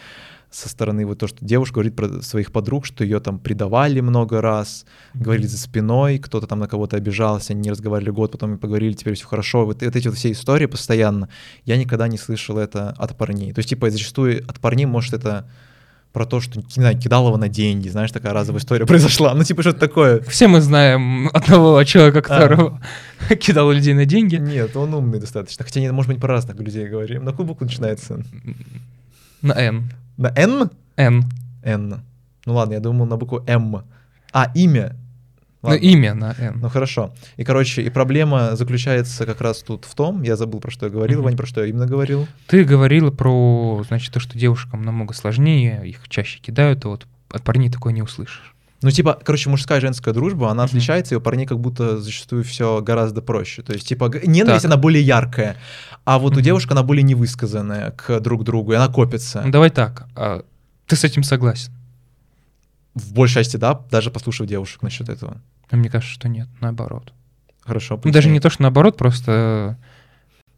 [0.54, 4.40] со стороны вот то, что девушка говорит про своих подруг, что ее там предавали много
[4.40, 8.92] раз, говорили за спиной, кто-то там на кого-то обижался, они не разговаривали год, потом поговорили,
[8.92, 9.66] теперь все хорошо.
[9.66, 11.28] Вот, вот эти вот все истории постоянно,
[11.64, 13.52] я никогда не слышал это от парней.
[13.52, 15.44] То есть, типа, зачастую от парней, может, это
[16.12, 19.34] про то, что, не знаю, кидал его на деньги, знаешь, такая разовая история произошла.
[19.34, 20.20] Ну, типа, что-то такое.
[20.20, 22.80] Все мы знаем одного человека, которого
[23.40, 24.36] кидал людей на деньги.
[24.36, 25.64] Нет, он умный достаточно.
[25.64, 27.24] Хотя, не, может быть, про разных людей говорим.
[27.24, 28.22] На букву начинается?
[29.42, 29.90] На N.
[30.16, 30.70] На Н?
[30.96, 31.24] N.
[31.62, 32.00] Н.
[32.46, 33.82] Ну ладно, я думал на букву М.
[34.32, 34.96] А, имя.
[35.62, 35.82] Ну, Ладно.
[35.82, 36.58] имя на N.
[36.60, 37.14] Ну хорошо.
[37.36, 40.92] И, короче, и проблема заключается как раз тут в том, я забыл, про что я
[40.92, 41.24] говорил, Мгм.
[41.24, 42.28] Вань, про что я именно говорил.
[42.48, 47.42] Ты говорила про, значит, то, что девушкам намного сложнее, их чаще кидают, а вот от
[47.42, 48.53] парней такое не услышишь.
[48.84, 52.44] Ну, типа, короче, мужская и женская дружба, она отличается, и у парней как будто зачастую
[52.44, 53.62] все гораздо проще.
[53.62, 54.72] То есть, типа, ненависть, Так.
[54.72, 55.56] она более яркая,
[56.04, 59.40] а вот у девушек она более невысказанная к друг другу, и она копится.
[59.42, 60.44] Ну, давай так, а,
[60.86, 61.72] ты с этим согласен?
[62.94, 65.40] В большей части, да, даже послушав девушек насчет этого.
[65.70, 67.14] А мне кажется, что нет, наоборот.
[67.62, 67.94] Хорошо.
[68.04, 68.32] Ну, даже поясни.
[68.32, 69.78] не то, что наоборот, просто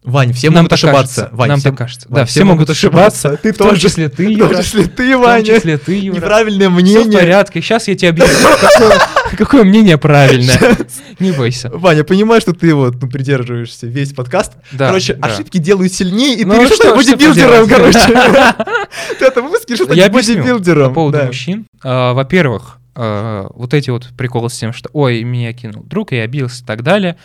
[0.02, 1.14] Вань, все нам могут ошибаться.
[1.22, 1.36] кажется.
[1.36, 2.06] Вань, нам все- так кажется.
[2.08, 3.36] Вань, да, все могут ошибаться.
[3.42, 3.80] Ты в том тоже.
[3.80, 4.62] числе ты, В том Юра.
[4.62, 5.44] числе ты, В том Ваня.
[5.44, 6.16] числе ты, Юра.
[6.16, 7.18] Неправильное Все в мнение.
[7.18, 7.60] порядке.
[7.60, 8.98] Сейчас я тебе объясню, какое,
[9.36, 10.76] какое мнение правильное.
[11.18, 11.70] Не бойся.
[11.70, 14.52] Ваня, понимаешь, что ты вот ну, придерживаешься весь подкаст.
[14.70, 15.26] Да, короче, да.
[15.26, 17.96] ошибки делают сильнее, и Ну, ты решил что- стать бодибилдером, поделать?
[17.96, 18.54] короче.
[19.18, 20.88] Ты это выпуск решил Я стать бодибилдером.
[20.90, 21.66] по поводу мужчин.
[21.82, 26.22] А, Во-первых, а, вот эти вот приколы с тем, что «Ой, меня кинул друг, я
[26.22, 27.16] обиделся» и так далее.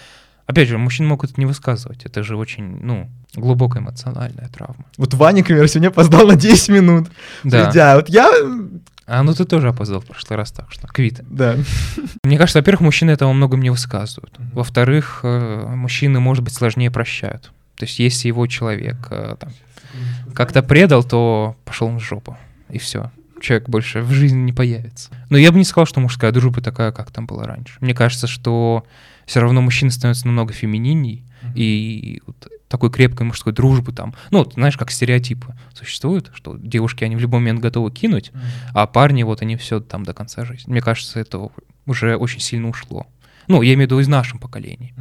[0.52, 2.04] Опять же, мужчины могут это не высказывать.
[2.04, 4.84] Это же очень, ну, глубокая эмоциональная травма.
[4.98, 7.08] Вот Ваня, например, сегодня опоздал на 10 минут.
[7.46, 7.68] Да.
[7.68, 7.96] Придя.
[7.96, 8.30] Вот я...
[9.06, 11.22] А ну ты тоже опоздал в прошлый раз, так что квит.
[11.30, 11.56] Да.
[12.26, 14.36] Мне кажется, во-первых, мужчины этого многом не высказывают.
[14.52, 17.54] Во-вторых, э, мужчины, может быть, сложнее прощают.
[17.78, 19.52] То есть, если его человек э, там,
[20.34, 22.38] как-то предал, то пошел он в жопу.
[22.68, 23.10] И все.
[23.40, 25.12] Человек больше в жизни не появится.
[25.30, 27.78] Но я бы не сказал, что мужская дружба такая, как там было раньше.
[27.80, 28.84] Мне кажется, что
[29.32, 31.24] все равно мужчины становятся намного фемининней,
[31.56, 37.06] и вот такой крепкой мужской дружбы там, ну, вот знаешь, как стереотипы существуют, что девушки,
[37.06, 38.34] они в любой момент готовы кинуть,
[38.74, 40.70] а парни, вот они все там до конца жизни.
[40.70, 41.48] Мне кажется, это
[41.86, 43.08] уже очень сильно ушло.
[43.48, 44.94] Ну, я имею в виду из нашем поколении.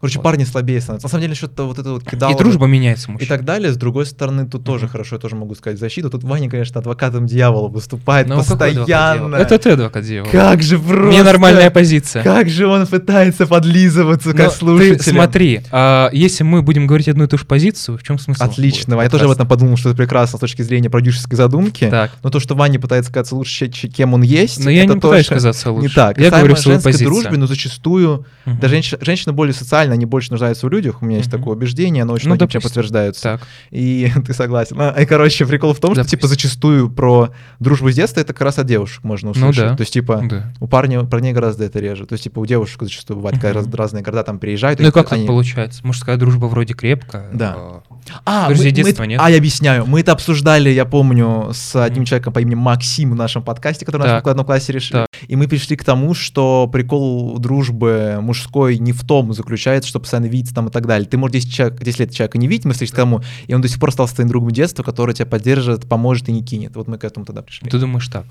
[0.00, 0.24] Короче, Вот.
[0.24, 1.06] парни слабее становятся.
[1.06, 2.32] На самом деле, что-то вот это вот кидало...
[2.32, 3.28] И дружба меняется И мужчин.
[3.28, 3.72] так далее.
[3.72, 4.92] С другой стороны, тут тоже Мгм.
[4.92, 6.10] хорошо, я тоже могу сказать защиту.
[6.10, 9.36] Тут Ваня, конечно, адвокатом дьявола выступает Ну, какой адвокат постоянно.
[9.36, 10.30] Это ты адвокат дьявола.
[10.30, 11.02] Как же просто...
[11.06, 12.22] Мне нормальная позиция.
[12.22, 14.98] Как же он пытается подлизываться Но как слушатель.
[14.98, 18.44] Ты смотри, а, если мы будем говорить одну и ту же позицию, в чем смысл?
[18.44, 18.96] Отлично.
[18.96, 19.04] будет?
[19.04, 21.88] Я тоже об этом подумал, что это прекрасно с точки зрения продюсерской задумки.
[21.90, 25.00] Так, Но то, что Ваня пытается казаться лучше, кем он есть, но я это не
[25.00, 25.88] пытаюсь тоже казаться лучше.
[25.88, 26.18] не так.
[26.18, 27.08] Я Касаемо говорю свою позицию.
[27.10, 28.58] дружбе, но зачастую Мгм.
[28.60, 31.02] да, женщ- женщины более социальны, они больше нуждаются в людях.
[31.02, 33.22] У меня есть такое убеждение, оно очень Ну, многим подтверждается.
[33.22, 33.40] Так.
[33.70, 34.76] И ты согласен.
[34.80, 37.30] А, И, короче, прикол в том, что, типа, зачастую про
[37.60, 39.70] дружбу с детства это как раз от девушек можно Ну услышать.
[39.70, 39.76] да.
[39.76, 40.52] То есть, типа, Да.
[40.60, 42.06] у парня, парней гораздо это реже.
[42.06, 44.80] То есть, типа, у девушек зачастую бывает, раз- разные города там приезжают.
[44.80, 45.80] Ну и как они- так получается?
[45.86, 47.28] Мужская дружба вроде крепкая.
[47.32, 47.56] Да.
[47.56, 47.82] а,
[48.24, 49.20] А, Друзей мы- мы детства это- нет?
[49.22, 49.84] а, я объясняю.
[49.86, 52.06] Мы это обсуждали, я помню, с одним Мгм.
[52.06, 54.26] человеком по имени Максим в нашем подкасте, который у нас Так.
[54.26, 54.98] в одном классе решили.
[54.98, 55.06] Так.
[55.26, 60.26] И мы пришли к тому, что прикол дружбы мужской не в том заключается, что постоянно
[60.26, 61.08] видеться там и так далее.
[61.08, 63.60] Ты, может, 10, человек, 10 лет человека не видеть, мы встретились к тому, и он
[63.60, 66.74] до сих пор стал твоим другом детства, который тебя поддержит, поможет и не кинет.
[66.76, 67.68] Вот мы к этому тогда пришли.
[67.68, 68.24] Ты думаешь так?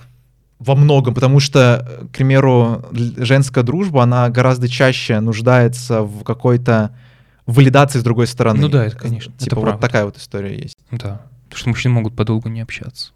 [0.59, 6.91] Во многом, потому что, э, к примеру, женская дружба, она гораздо чаще нуждается в какой-то
[7.45, 8.61] валидации с другой стороны.
[8.61, 9.81] Ну да, это, конечно, это Типа вот правда.
[9.81, 10.77] такая вот история есть.
[10.91, 11.21] Да.
[11.45, 13.11] Потому что мужчины могут подолгу не общаться.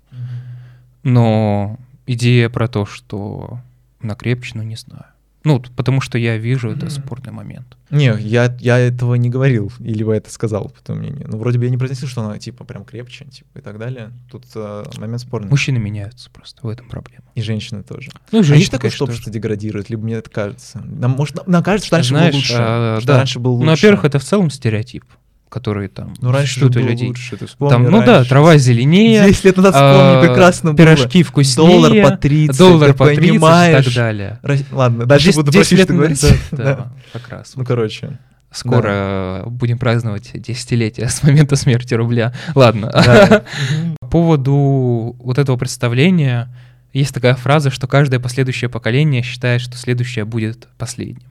[1.03, 3.59] Но идея про то, что
[4.01, 5.05] она крепче, ну не знаю.
[5.45, 6.89] Ну, потому что я вижу это Мгм.
[6.89, 7.78] спорный момент.
[7.89, 11.28] Не, я, я этого не говорил, или вы это сказал, по твоему мнению.
[11.30, 14.12] Ну, вроде бы я не произносил, что она, типа, прям крепче, типа, и так далее.
[14.30, 15.49] Тут э, момент спорный.
[15.49, 17.23] Мужчины меняются просто, в этом проблема.
[17.36, 18.12] И женщины тоже.
[18.32, 20.82] Ну, а есть женщины, такое, что общество деградирует, либо мне это кажется?
[20.86, 22.56] Нам, может, нам, кажется, что раньше Знаешь, было лучше.
[22.58, 23.17] а, что да.
[23.17, 23.65] раньше был лучше.
[23.65, 25.06] Ну, во-первых, это в целом стереотип,
[25.49, 27.07] который там Ну, раньше было людей.
[27.07, 31.19] лучше, ты вспомни, Там, ну да, трава зеленее, 10 лет назад а, вспомни, прекрасно пирожки
[31.23, 31.29] было.
[31.29, 33.85] вкуснее, Доллар по 30, доллар по 30 и понимаешь.
[33.85, 34.39] так далее.
[34.43, 36.21] Рас- Ладно, дальше 10 буду 10 просить, лет что говорить.
[36.21, 36.63] назад, Да.
[36.63, 37.53] да, как раз.
[37.55, 38.19] Ну, короче.
[38.51, 42.33] Скоро будем праздновать десятилетие с момента смерти рубля.
[42.55, 42.89] Ладно.
[42.93, 43.43] да.
[44.01, 46.49] По поводу вот этого представления
[46.93, 51.28] есть такая фраза, что каждое последующее поколение считает, что следующее будет последним.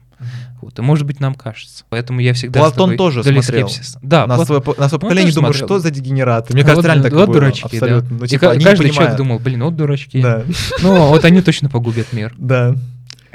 [0.61, 1.83] Вот, и может быть нам кажется.
[1.89, 3.69] Поэтому я всегда Платон тоже смотрел.
[3.69, 3.99] скепсиса.
[4.01, 5.67] Да, на, Плат- свое, на свое Ну, поколение думаю, смотрел.
[5.67, 6.53] что за дегенераты.
[6.53, 7.33] Мне Вот- кажется, реально так вот было.
[7.35, 7.85] дурачки, да.
[7.85, 8.17] Абсолютно.
[8.17, 10.21] Ну, И типа, не каждый человек думал, блин, вот дурачки.
[10.21, 10.43] Да,
[10.81, 12.33] Ну, вот они точно погубят мир.
[12.37, 12.75] да.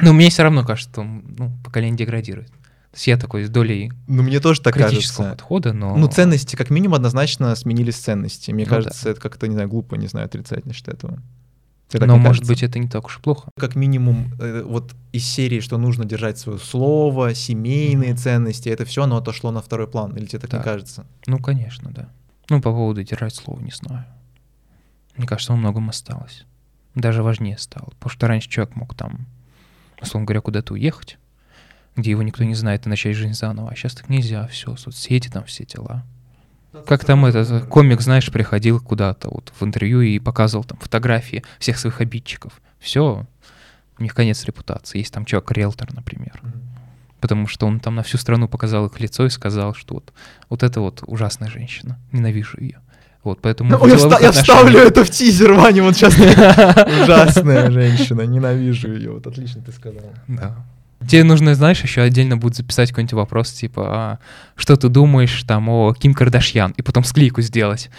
[0.00, 2.48] Но мне все равно кажется, что ну, поколение деградирует.
[2.48, 5.36] То есть я такой с долей Ну, мне тоже так критического кажется.
[5.42, 5.96] подхода, но...
[5.96, 8.50] Ну, ценности, как минимум, однозначно сменились ценности.
[8.52, 9.10] Мне Ну кажется, да.
[9.10, 11.18] это как-то, не знаю, глупо, не знаю, отрицать насчет этого.
[11.88, 12.52] Тебе так Но, может кажется?
[12.52, 13.50] быть, это не так уж и плохо.
[13.58, 18.18] как минимум э, вот из серии, что нужно держать свое слово, семейные Мгм.
[18.18, 20.16] ценности, это все, оно отошло на второй план.
[20.16, 20.58] Или тебе так Да.
[20.58, 21.06] не кажется?
[21.26, 22.08] Ну, конечно, да.
[22.50, 24.04] Ну, по поводу держать слово, не знаю.
[25.16, 26.44] Мне кажется, во многом осталось.
[26.94, 27.86] Даже важнее стало.
[27.90, 29.26] Потому что раньше человек мог там,
[30.00, 31.18] условно говоря, куда-то уехать,
[31.96, 33.70] где его никто не знает, и начать жизнь заново.
[33.70, 36.04] А сейчас так нельзя, все, соцсети, там все дела.
[36.86, 41.78] Как там этот комик, знаешь, приходил куда-то вот в интервью и показывал там фотографии всех
[41.78, 42.60] своих обидчиков.
[42.78, 43.26] Все,
[43.98, 44.98] у них конец репутации.
[44.98, 46.40] Есть там человек, риэлтор, например.
[47.20, 50.12] Потому что он там на всю страну показал их лицо и сказал, что вот,
[50.50, 52.80] вот это вот ужасная женщина, ненавижу ее.
[53.22, 53.74] Вот, поэтому...
[53.80, 56.14] Ой, я, вста- я вставлю это в тизер, Ваня, вот сейчас
[57.02, 59.12] ужасная женщина, ненавижу ее.
[59.12, 60.12] Вот отлично ты сказал.
[60.28, 60.62] Да.
[61.08, 64.18] Тебе нужно, знаешь, еще отдельно будет записать какой-нибудь вопрос, типа, а,
[64.56, 67.90] что ты думаешь там о Ким Кардашьян, и потом склейку сделать.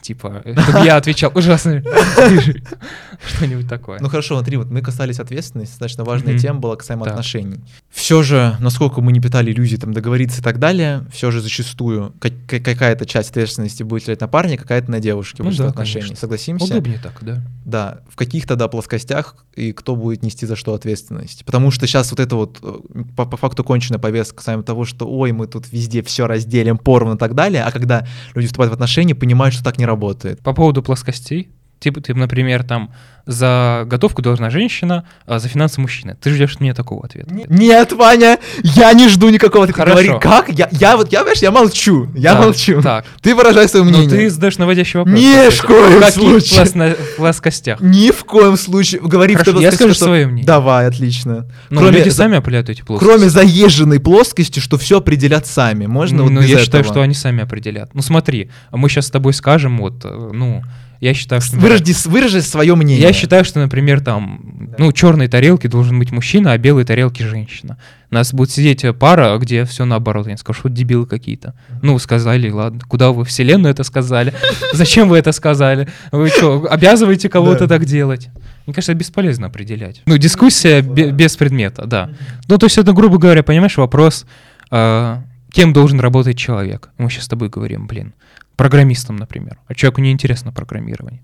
[0.00, 1.82] Типа, чтобы я отвечал, ужасно.
[3.36, 3.98] Что-нибудь такое.
[4.00, 6.42] Ну хорошо, смотри, вот мы касались ответственности, достаточно важная Мгм.
[6.42, 7.14] тема была касаемо Так.
[7.14, 7.60] отношений.
[7.90, 12.14] Все же, насколько мы не питали иллюзий там договориться и так далее, все же зачастую
[12.20, 15.66] ка- ка- какая-то часть ответственности будет лежать на парне, какая-то на девушке в Ну большинстве
[15.66, 16.00] да, отношений.
[16.02, 16.16] конечно.
[16.20, 16.64] Согласимся?
[16.66, 17.42] Удобнее так, да.
[17.64, 21.44] Да, в каких-то, да, плоскостях, и кто будет нести за что ответственность.
[21.44, 25.06] Потому что сейчас вот это вот э, по, по факту конченная повестка касаемо того, что
[25.08, 28.74] ой, мы тут везде все разделим поровну и так далее, а когда люди вступают в
[28.74, 30.40] отношения, понимают, что так не работает.
[30.40, 31.48] По поводу плоскостей,
[31.80, 32.90] типа ты, например, там
[33.26, 36.16] за готовку должна женщина, а за финансы мужчина.
[36.18, 37.28] Ты ждешь от меня такого ответа.
[37.30, 39.66] Нет, Ваня, я не жду никакого.
[39.66, 39.92] Ты Хорошо.
[39.92, 40.48] говори, как?
[40.48, 42.80] Я, я вот, я, понимаешь, я молчу, я Так, молчу.
[42.80, 43.04] Так.
[43.20, 44.08] Ты выражай свое мнение.
[44.08, 45.14] ты задаешь наводящий вопрос.
[45.20, 46.56] Ни в коем В случае.
[46.60, 47.80] плосно- плоскостях?
[47.82, 49.02] Ни в коем случае.
[49.02, 50.46] Говори в Хорошо, той я скажу что- свое мнение.
[50.46, 51.46] Давай, отлично.
[51.68, 53.12] Ну, Кроме люди сами определяют эти плоскости.
[53.12, 55.84] Кроме заезженной плоскости, что все определят сами.
[55.84, 56.94] Можно вот ну, без я считаю, этого?
[56.94, 57.90] что они сами определят.
[57.94, 60.62] Ну, смотри, мы сейчас с тобой скажем, вот, э, ну,
[61.00, 61.56] я считаю, что...
[61.56, 63.00] Выражи, выражи свое мнение.
[63.00, 67.78] Я считаю, что, например, там, ну, черной тарелки должен быть мужчина, а белой тарелки женщина.
[68.10, 70.26] У нас будет сидеть э, пара, где все наоборот.
[70.26, 71.54] Они скажут, что дебилы какие-то.
[71.82, 72.80] Ну, сказали, ладно.
[72.88, 74.32] Куда вы вселенную это сказали?
[74.72, 75.88] Зачем вы это сказали?
[76.10, 77.76] Вы что, обязываете кого-то Да.
[77.76, 78.28] так делать?
[78.66, 80.02] Мне кажется, бесполезно определять.
[80.06, 82.10] Ну, дискуссия бе- без предмета, да.
[82.48, 84.26] Ну, то есть это, грубо говоря, понимаешь, вопрос,
[84.70, 85.16] э,
[85.52, 86.90] кем должен работать человек.
[86.98, 88.14] Мы сейчас с тобой говорим, блин,
[88.58, 89.56] программистом, например.
[89.68, 91.22] А человеку не интересно программирование.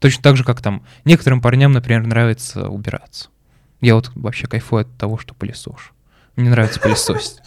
[0.00, 3.28] Точно так же, как там некоторым парням, например, нравится убираться.
[3.80, 5.94] Я вот вообще кайфую от того, что пылесошу.
[6.36, 7.38] Мне нравится пылесосить.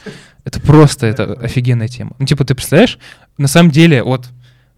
[0.43, 2.15] Это просто, это офигенная тема.
[2.17, 2.97] Ну, типа, ты представляешь,
[3.37, 4.27] на самом деле, вот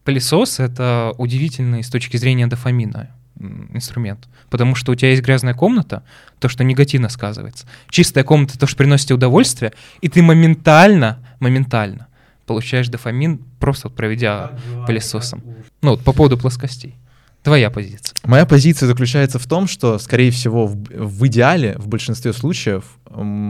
[0.04, 4.28] пылесос— это удивительный с точки зрения дофамина инструмент.
[4.50, 6.04] Потому что у тебя есть грязная комната,
[6.40, 7.66] то, что негативно сказывается.
[7.90, 12.09] Чистая комната— то, что приносит тебе удовольствие, и ты моментально, моментально
[12.50, 14.52] получаешь дофамин, просто вот проведя
[14.88, 15.44] пылесосом.
[15.82, 16.96] Ну, вот по поводу плоскостей.
[17.44, 18.16] Твоя позиция.
[18.26, 22.84] Моя позиция заключается в том, что, скорее всего, в, в идеале, в большинстве случаев,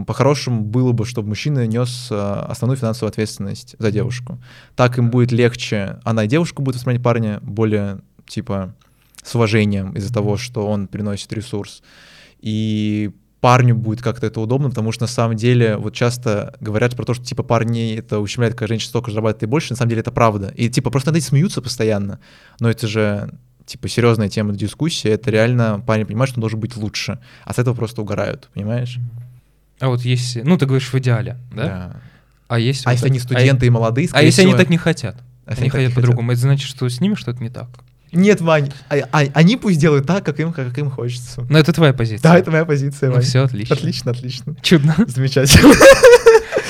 [0.06, 4.38] по-хорошему было бы, чтобы мужчина нес э, основную финансовую ответственность за девушку.
[4.76, 8.74] Так им будет легче, она и девушка будет воспринимать парня более, типа,
[9.24, 11.82] с уважением из-за того, что он приносит ресурс.
[12.40, 17.04] И парню будет как-то это удобно, потому что на самом деле вот часто говорят про
[17.04, 20.00] то, что типа парни это ущемляет, когда женщина столько зарабатывает и больше, на самом деле
[20.00, 20.52] это правда.
[20.56, 22.20] И типа просто над этим смеются постоянно,
[22.60, 23.30] но это же
[23.64, 27.58] типа серьезная тема дискуссии, это реально парень понимает, что он должен быть лучше, а с
[27.58, 28.98] этого просто угорают, понимаешь?
[29.78, 30.42] А вот если...
[30.42, 31.96] Ну, ты говоришь в идеале, да?
[32.48, 32.86] А если...
[32.86, 35.16] А вот если так- они студенты и молодые, А если они всего, так не хотят?
[35.48, 36.32] если Они хотят по-другому.
[36.32, 37.68] Это значит, что с ними что-то не так.
[38.12, 41.42] Нет, Вань, а- а- они пусть делают так, как им, как им хочется.
[41.48, 42.22] Но это твоя позиция.
[42.22, 43.24] Да, это моя позиция, Ну Вань.
[43.24, 43.74] все, отлично.
[43.76, 44.56] Отлично, отлично.
[44.62, 44.94] Чудно.
[45.06, 45.72] Замечательно.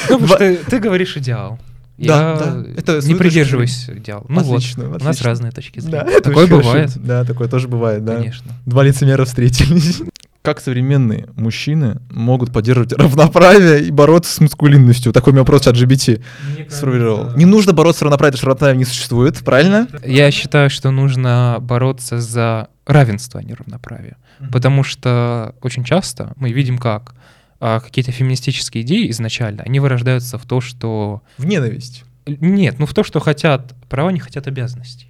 [0.09, 1.59] Ну, потому что ты, говоришь идеал.
[1.97, 2.65] Да, Я да.
[2.77, 4.25] Это не придерживаюсь идеала.
[4.29, 5.27] Ну Отлично, вот, у нас отлично.
[5.27, 6.03] разные точки зрения.
[6.05, 8.17] Да, Такое бывает, очень- Да, такое тоже бывает, да.
[8.17, 8.51] конечно.
[8.67, 10.01] Два лицемера встретились.
[10.43, 15.13] Как современные мужчины могут поддерживать равноправие и бороться с маскулинностью?
[15.13, 16.23] Такой мне вопрос чат GBT
[16.71, 17.37] сформулировал.
[17.37, 19.87] Не нужно бороться с равноправием, потому что равноправие не существует, правильно?
[20.05, 24.17] Я считаю, что нужно бороться за равенство, а не равноправие.
[24.51, 27.15] Потому что очень часто мы видим, как
[27.61, 31.21] а, какие-то феминистические идеи изначально, они вырождаются в то, что...
[31.37, 32.05] В ненависть.
[32.27, 35.09] Нет, ну в то, что хотят права, не хотят обязанностей.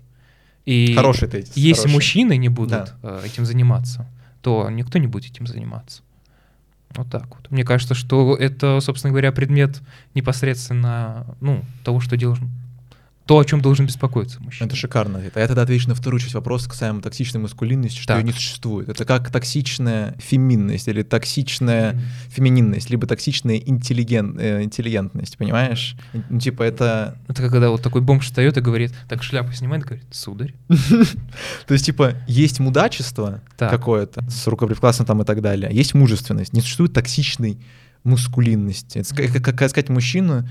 [0.67, 1.53] И Хороший тезис.
[1.55, 1.95] если хороший.
[1.95, 2.87] мужчины не будут Да.
[3.05, 4.07] э, этим заниматься,
[4.43, 6.03] то никто не будет этим заниматься.
[6.97, 7.51] Вот так вот.
[7.51, 9.81] Мне кажется, что это, собственно говоря, предмет
[10.15, 12.51] непосредственно ну, того, что должен...
[13.31, 14.67] То, о чем должен беспокоиться мужчина.
[14.67, 15.23] Это шикарно.
[15.33, 18.19] А я тогда отвечу на вторую часть вопроса касаемо токсичной маскулинности, что Так.
[18.19, 18.89] ее не существует.
[18.89, 21.97] Это как токсичная феминность или токсичная
[22.29, 25.95] фемининность, либо токсичная интеллиген- э, интеллигентность, понимаешь?
[26.29, 27.19] Ну, типа это...
[27.29, 30.53] Это когда вот такой бомж встает и говорит, так шляпу снимает, говорит, сударь.
[31.69, 36.53] То есть, типа, есть мудачество какое-то с рукоприкладством там и так далее, а есть мужественность.
[36.53, 37.61] Не существует токсичной
[38.03, 39.05] маскулинности.
[39.19, 40.49] Это как сказать мужчину,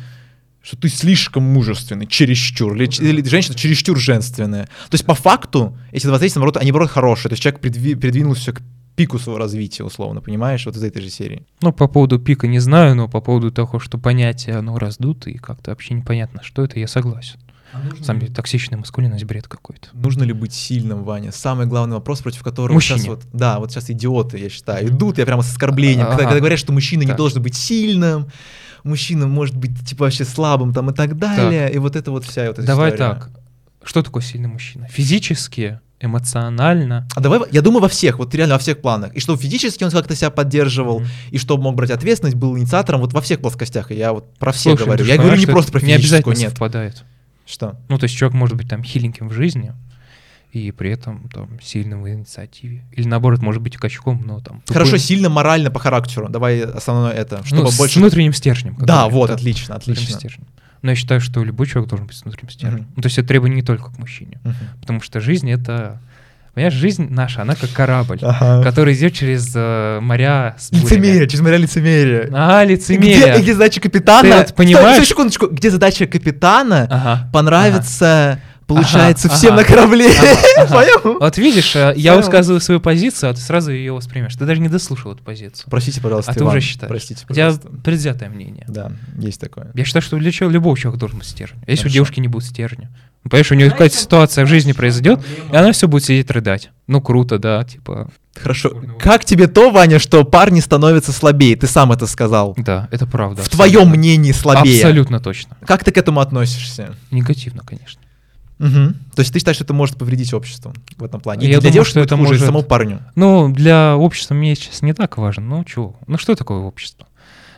[0.62, 4.66] что ты слишком мужественный, чересчур, или, или женщина чересчур женственная.
[4.66, 7.30] То есть, по факту, эти два тезиса, наоборот, они, наоборот, хорошие.
[7.30, 8.62] То есть, человек предви- передвинулся к
[8.96, 11.44] пику своего развития, условно, понимаешь, вот из этой же серии.
[11.62, 15.38] Ну, по поводу пика не знаю, но по поводу того, что понятие, оно раздуто, и
[15.38, 17.40] как-то вообще непонятно, что это, я согласен.
[17.72, 19.90] На самом деле, токсичная маскулинность бред какой-то.
[19.94, 21.32] Нужно ли быть сильным, Ваня?
[21.32, 22.98] Самый главный вопрос, против которого Мужчине.
[23.00, 26.24] сейчас вот, да, вот сейчас идиоты, я считаю, идут, я прямо с оскорблением, когда, Ага.
[26.26, 27.18] когда говорят, что мужчина не Так.
[27.18, 28.26] должен быть сильным,
[28.84, 32.48] мужчина может быть типа вообще слабым там и так далее, и вот это вот вся
[32.48, 33.10] вот эта Давай история.
[33.16, 33.30] так.
[33.84, 34.88] Что такое сильный мужчина?
[34.88, 37.08] Физически, эмоционально.
[37.16, 39.14] А давай, я думаю, во всех, вот реально во всех планах.
[39.16, 41.10] И чтобы физически он как-то себя поддерживал, Мгм.
[41.32, 43.92] и чтобы мог брать ответственность, был инициатором вот во всех плоскостях.
[43.92, 45.06] И я вот про все Слушай, говорю.
[45.06, 46.50] Я говорю не просто про Не физическую, обязательно нет.
[46.52, 47.04] совпадает.
[47.46, 47.80] Что?
[47.90, 49.74] Ну, то есть человек может быть там хиленьким в жизни,
[50.52, 52.84] и при этом там сильным в инициативе.
[52.94, 54.62] Или наоборот, может быть качком, но там...
[54.62, 54.74] тупым.
[54.74, 56.28] Хорошо, сильно морально по характеру.
[56.30, 57.46] Давай основное это.
[57.46, 58.00] Чтобы Ну, с больше...
[58.00, 58.76] внутренним стержнем.
[58.80, 59.34] Да, говорят, вот, да.
[59.36, 60.18] отлично, отлично.
[60.18, 60.48] стержнем.
[60.82, 62.82] Но я считаю, что любой человек должен быть с внутренним стержнем.
[62.82, 62.94] Мгм.
[62.96, 64.40] Ну, то есть это требование не только к мужчине.
[64.44, 64.56] Мгм.
[64.82, 66.02] Потому что жизнь— это...
[66.56, 68.64] Понимаешь, жизнь наша, она как корабль, Ага.
[68.64, 70.72] который идет через э, моря с.
[70.72, 72.28] Лицемерие, через моря лицемерие.
[72.34, 73.40] А, Где, лицемерие.
[73.40, 74.22] где задача капитана?
[74.30, 74.82] Ты вот понимаешь?
[74.96, 75.48] Стой, стой, секундочку.
[75.48, 77.30] Где задача капитана Ага.
[77.32, 79.62] понравится, получается, Ага, всем ага.
[79.62, 80.10] на корабле?
[80.58, 80.74] Ага.
[80.74, 81.18] Понял?
[81.20, 82.24] Вот видишь, э, я Понял.
[82.26, 84.34] высказываю свою позицию, а ты сразу ее воспримешь.
[84.36, 85.66] Ты даже не дослушал эту позицию.
[85.70, 86.56] Простите, пожалуйста, А ты Иван.
[86.58, 86.90] уже считаешь.
[86.90, 87.70] Простите, У тебя пожалуйста.
[87.84, 88.64] предвзятое мнение.
[88.68, 89.72] Да, есть такое.
[89.74, 91.58] Я считаю, что для чего- любого человека должен быть стержень.
[91.68, 91.94] А если у Хорошо.
[91.96, 92.90] девушки не будет стержня?
[93.24, 95.20] Ну, Понимаешь, у нее какая-то ситуация в жизни произойдет,
[95.52, 96.70] и она все будет сидеть рыдать.
[96.88, 98.10] Ну, круто, да, типа,
[98.42, 98.70] Хорошо.
[98.70, 98.98] Формула.
[98.98, 101.58] Как тебе то, Ваня, что парни становятся слабее?
[101.58, 102.54] Ты сам это сказал.
[102.58, 103.42] да, это правда.
[103.42, 103.72] В абсолютно.
[103.80, 104.76] твоем мнении слабее.
[104.78, 105.58] Абсолютно точно.
[105.68, 106.96] Как ты к этому относишься?
[107.12, 108.00] Негативно, конечно.
[108.60, 108.94] Мгм.
[109.16, 111.44] То есть ты считаешь, что это может повредить обществу в этом плане?
[111.46, 113.00] И Я для думаю, девушки что это может- самому парню.
[113.16, 115.44] Ну, для общества мне сейчас не так важно.
[115.58, 115.96] Ну, чего?
[116.08, 117.08] Ну, что такое общество?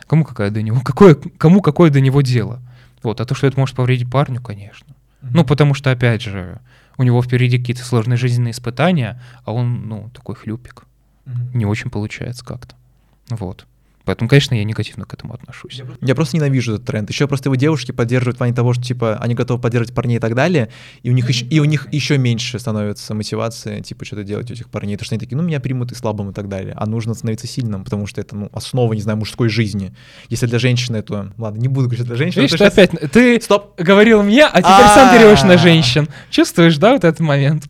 [0.06, 0.80] Кому какое до него?
[0.80, 2.60] Какое, кому какое до него дело?
[3.02, 4.86] Вот, а то, что это может повредить парню, конечно.
[5.22, 6.60] Ну, потому что, опять же,
[6.98, 10.84] у него впереди какие-то сложные жизненные испытания, а он, ну, такой хлюпик.
[11.54, 12.74] Не очень получается как-то.
[13.30, 13.66] Вот.
[14.04, 15.80] Поэтому, конечно, я негативно к этому отношусь.
[16.00, 17.08] Я просто ненавижу этот тренд.
[17.08, 20.20] Еще просто его девушки поддерживают в плане того, что типа они готовы поддерживать парней и
[20.20, 20.70] так далее,
[21.02, 24.54] и у них еще, и у них еще меньше становится мотивация, типа что-то делать у
[24.54, 26.74] этих парней, потому что они такие, ну меня примут и слабым и так далее.
[26.76, 29.94] А нужно становиться сильным, потому что это ну основа, не знаю, мужской жизни.
[30.28, 32.40] Если для женщины это, ладно, не буду говорить для женщин.
[32.42, 33.80] Видишь, ты что опять, ты Стоп.
[33.80, 35.58] говорил мне, а теперь сам переводишь на А.
[35.58, 36.08] женщин.
[36.30, 37.64] Чувствуешь, да, вот этот момент?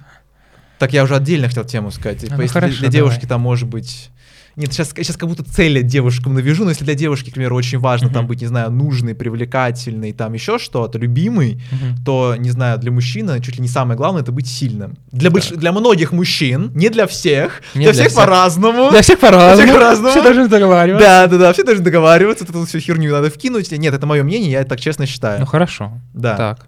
[0.79, 2.21] Так я уже отдельно хотел тему сказать.
[2.23, 4.11] Типа, А, ну если для- для девушки там может быть.
[4.57, 7.79] Нет, сейчас, сейчас как будто цели девушкам навяжу, но если для девушки, к примеру, очень
[7.79, 8.29] важно там Мгм.
[8.29, 12.05] быть, не знаю, нужный, привлекательный, там еще что-то, любимый, Мгм.
[12.05, 14.97] то, не знаю, для мужчины чуть ли не самое главное это быть сильным.
[15.11, 15.49] Для, больш...
[15.49, 18.25] Для многих мужчин, не для всех, Не для, для всех, всех.
[18.25, 18.91] по-разному.
[18.91, 19.73] Для всех по-разному.
[19.73, 20.11] по-разному.
[20.11, 21.07] Все должны договариваться.
[21.07, 23.71] Да, да, да, все должны договариваться, тут всю херню надо вкинуть.
[23.73, 25.41] Нет, это мое мнение, я так честно считаю.
[25.41, 25.93] Ну хорошо.
[26.15, 26.67] да, Так.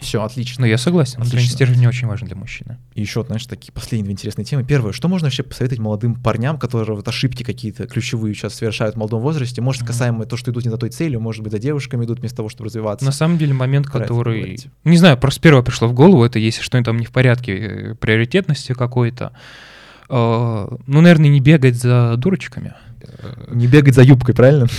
[0.00, 0.62] Все, отлично.
[0.62, 1.20] Ну я согласен.
[1.20, 1.50] Отлично.
[1.54, 2.78] стержень не очень важен для мужчины.
[2.94, 4.64] И еще, знаешь, такие последние две интересные темы.
[4.64, 8.98] Первое, что можно вообще посоветовать молодым парням, которые вот ошибки какие-то ключевые сейчас совершают в
[8.98, 9.60] молодом возрасте?
[9.60, 9.86] Может, Мгм.
[9.88, 12.48] касаемо то, что идут не за той целью, может быть, за девушками идут вместо того,
[12.48, 13.04] чтобы развиваться.
[13.04, 14.58] На самом деле момент, Про который...
[14.84, 17.94] Не знаю, просто первое пришло в голову, это если что-нибудь там не в порядке э,
[17.94, 19.32] приоритетности какой-то.
[20.08, 22.74] Э, Ну, наверное, не бегать за дурочками.
[23.48, 24.66] Не бегать за юбкой, правильно?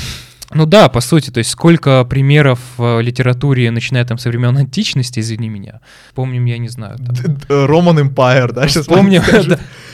[0.54, 5.20] Ну да, по сути, то есть сколько примеров в литературе, начиная там со времен античности,
[5.20, 5.82] извини меня,
[6.16, 6.98] помним, я не знаю.
[7.50, 9.22] Роман Эмпайр, да, сейчас Помним.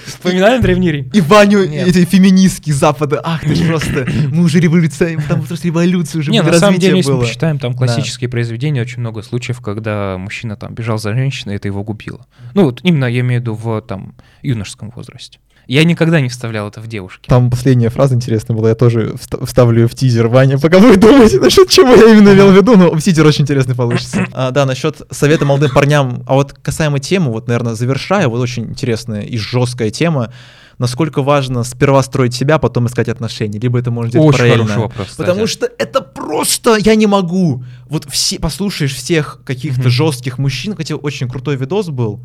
[0.06, 1.10] Вспоминаем Древний Рим?
[1.14, 3.22] И Ваню, эти феминистки Запада.
[3.24, 6.98] Ах, ты ж просто, мы уже революция, там просто революция уже Не, на самом деле,
[6.98, 7.26] если мы было.
[7.26, 11.84] почитаем там классические произведения, очень много случаев, когда мужчина там бежал за женщиной, это его
[11.84, 12.26] губило.
[12.54, 15.40] Ну вот именно я имею в виду в там юношеском возрасте.
[15.68, 17.30] Я никогда не вставлял это в девушки.
[17.30, 20.98] Там последняя фраза интересная была, я тоже вста- вставлю ее в тизер, Ваня, пока вы
[20.98, 24.28] думаете, насчет чего я именно имел в виду, но тизер очень интересный получится.
[24.34, 28.64] А, да, насчет совета молодым парням, а вот касаемо темы, вот, наверное, завершая, вот очень
[28.66, 30.34] интересная и жесткая тема,
[30.80, 34.64] насколько важно сперва строить себя, потом искать отношения, либо это может делать Очень параллельно.
[34.66, 35.08] хороший вопрос.
[35.08, 35.28] кстати.
[35.28, 37.64] Потому что это просто я не могу.
[37.86, 42.20] Вот все послушаешь всех каких-то жестких мужчин, хотя очень крутой видос был.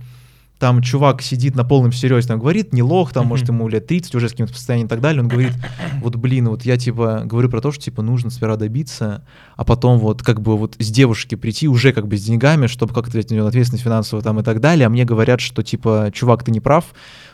[0.59, 4.15] Там чувак сидит на полном серьезе, там говорит, не лох, там, может, ему лет 30,
[4.17, 5.23] уже с каким-то состоянием и так далее.
[5.23, 5.53] Он говорит,
[6.03, 9.25] вот, блин, вот я, типа, говорю про то, что, типа, нужно сперва добиться,
[9.57, 12.93] а потом вот, как бы, вот с девушки прийти уже, как бы, с деньгами, чтобы
[12.93, 14.87] как-то взять на неё ответственность финансовую там и так далее.
[14.87, 16.87] А мне говорят, что, типа, чувак, ты не прав,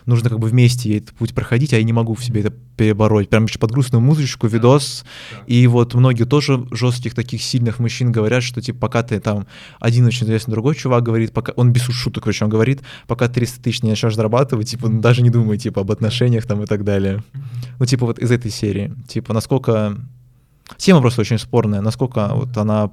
[0.06, 2.50] нужно, как бы, вместе ей этот путь проходить, а я не могу в себе это
[2.76, 3.28] перебороть.
[3.28, 5.04] Прям еще под грустную музычку, видос,
[5.46, 9.46] и вот многие тоже жестких таких сильных мужчин говорят, что типа пока ты там
[9.80, 13.62] один очень известный другой чувак говорит, пока он без шуток, короче, он говорит, пока 300
[13.62, 16.84] тысяч не начнешь зарабатывать, типа ну, даже не думай типа об отношениях там и так
[16.84, 17.22] далее.
[17.78, 19.96] Ну типа вот из этой серии, типа насколько
[20.76, 22.90] тема просто очень спорная, насколько вот она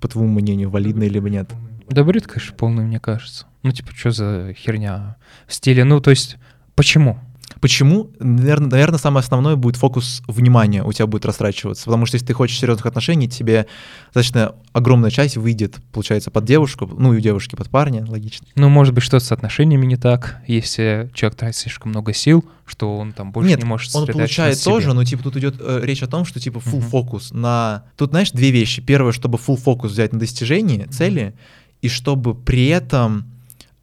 [0.00, 1.50] по твоему мнению валидна либо нет.
[1.88, 3.46] Да бред, конечно, полный, мне кажется.
[3.66, 5.16] Ну, типа, что за херня
[5.48, 6.36] в стиле, ну, то есть,
[6.76, 7.18] почему?
[7.60, 8.10] Почему?
[8.20, 11.84] Наверное, наверное, самое основное будет фокус внимания у тебя будет растрачиваться.
[11.86, 13.66] Потому что если ты хочешь серьезных отношений, тебе
[14.14, 18.46] достаточно огромная часть выйдет, получается, под девушку, ну и у девушки под парня, логично.
[18.54, 22.96] Ну, может быть, что-то с отношениями не так, если человек тратит слишком много сил, что
[22.98, 25.80] он там больше Нет, не может он сосредоточиться получает тоже, но типа тут идет э,
[25.82, 26.88] речь о том, что типа full Мгм.
[26.88, 27.82] фокус на...
[27.96, 28.80] Тут, знаешь, две вещи.
[28.80, 31.34] Первое, чтобы full фокус взять на достижение цели,
[31.82, 33.24] и чтобы при этом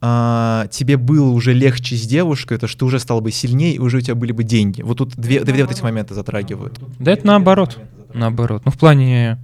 [0.05, 3.79] а, тебе было уже легче с девушкой, то что ты уже стал бы сильнее, и
[3.79, 4.81] уже у тебя были бы деньги.
[4.81, 6.77] Вот тут две, две вот эти моменты затрагивают.
[6.99, 7.79] Да это наоборот.
[8.13, 8.63] Наоборот.
[8.65, 9.37] Ну, в плане,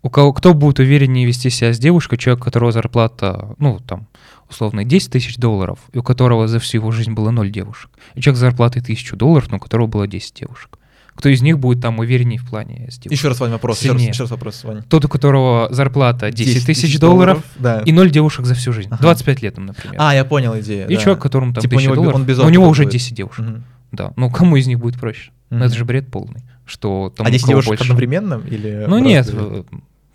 [0.00, 4.06] у кого, кто будет увереннее вести себя с девушкой, человек, у которого зарплата, ну, там,
[4.48, 7.90] условно, 10 тысяч долларов, и у которого за всю его жизнь было 0 девушек.
[8.14, 10.78] И человек с зарплатой 1000 долларов, но у которого было 10 девушек.
[11.18, 13.12] Кто из них будет там увереннее в плане с девушкой?
[13.12, 13.80] Еще раз, Вань, вопрос.
[13.82, 14.82] Еще раз, еще раз вопрос, Вань.
[14.88, 17.80] Тот, у которого зарплата 10 тысяч долларов, да.
[17.80, 18.88] и 0 девушек за всю жизнь.
[18.92, 19.02] Ага.
[19.02, 19.96] 25 лет, им, например.
[19.98, 20.86] А, я понял идею.
[20.88, 21.00] и да.
[21.00, 22.92] человек, которому там Типа у 1000 него би- долларов, он у него уже будет.
[22.92, 23.44] 10 девушек.
[23.44, 23.64] Мгм.
[23.90, 24.12] Да.
[24.14, 25.32] Ну, кому из них будет проще?
[25.50, 25.66] Ну, Мгм.
[25.66, 26.42] это же бред полный.
[26.64, 27.82] Что там А у 10 кого девушек больше.
[27.84, 29.64] одновременно или Ну нет, э,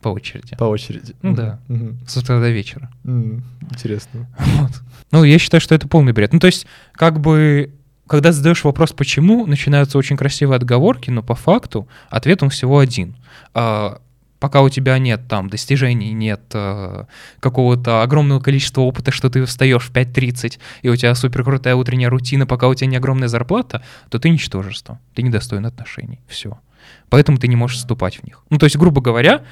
[0.01, 0.55] по очереди.
[0.55, 1.15] по очереди.
[1.21, 1.35] Ну Мгм.
[1.35, 1.59] да.
[1.67, 1.99] Мгм.
[2.07, 2.89] С утра до вечера.
[3.03, 4.27] М, Интересно.
[4.37, 4.71] Вот.
[5.11, 6.31] Ну, я считаю, что это полный бред.
[6.31, 7.71] Ну, то есть, как бы,
[8.07, 13.15] когда задаешь вопрос «почему?», начинаются очень красивые отговорки, но по факту ответ он всего один.
[13.53, 14.01] А,
[14.43, 17.05] пока у тебя нет там достижений, нет э,
[17.39, 22.09] какого-то огромного количества опыта, что ты встаешь в 5.30, и у тебя супер крутая утренняя
[22.09, 26.19] рутина, пока у тебя не огромная зарплата, то ты ничтожество, ты недостоин отношений.
[26.27, 26.59] Все.
[27.07, 28.43] Поэтому ты не можешь вступать в них.
[28.49, 29.43] Ну, то есть, грубо говоря,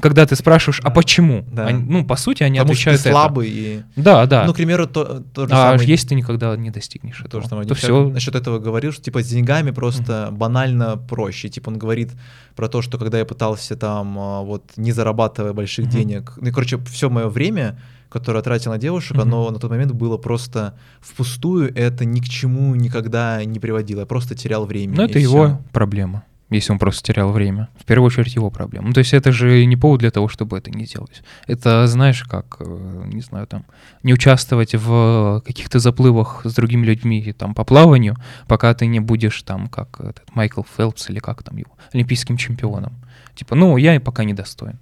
[0.00, 1.44] когда ты спрашиваешь, а почему?
[1.50, 1.66] Да.
[1.66, 3.10] Они- ну, по сути, они Потому что ты отвечают это.
[3.10, 3.82] слабый и...
[3.96, 4.44] Да, да.
[4.44, 5.88] Ну, к примеру, то, то же А самое...
[5.88, 8.08] если ты никогда не достигнешь То, этого, что то все.
[8.08, 11.48] насчет этого говорил, что типа с деньгами просто банально проще.
[11.48, 12.12] Типа он говорит
[12.56, 15.92] про то, что когда я пытался там а, вот не зарабатывая больших Мгм.
[15.92, 17.78] денег, ну и короче все мое время,
[18.08, 19.22] которое тратил на девушек, Мгм.
[19.22, 24.06] оно на тот момент было просто впустую, это ни к чему никогда не приводило, я
[24.06, 24.96] просто терял время.
[24.96, 25.20] Ну, это всё.
[25.20, 27.68] его проблема, если он просто терял время.
[27.78, 28.88] В первую очередь его проблема.
[28.88, 31.22] Ну, то есть это же не повод для того, чтобы это не делать.
[31.46, 33.64] Это, знаешь, как, э, не знаю, там,
[34.02, 39.42] не участвовать в каких-то заплывах с другими людьми там по плаванию, пока ты не будешь
[39.42, 42.94] там, как этот Майкл Фелпс или как там его, олимпийским чемпионом.
[43.34, 44.78] Типа, ну, я и пока не достоин.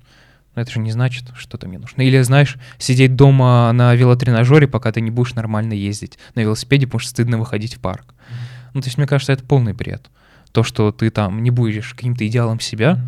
[0.55, 2.01] Но это же не значит, что то мне нужно.
[2.01, 7.01] Или, знаешь, сидеть дома на велотренажере, пока ты не будешь нормально ездить на велосипеде, потому
[7.01, 8.15] что стыдно выходить в парк.
[8.73, 10.11] Ну, то есть, мне кажется, это полный бред.
[10.53, 12.99] То, что ты там не будешь каким-то идеалом себя,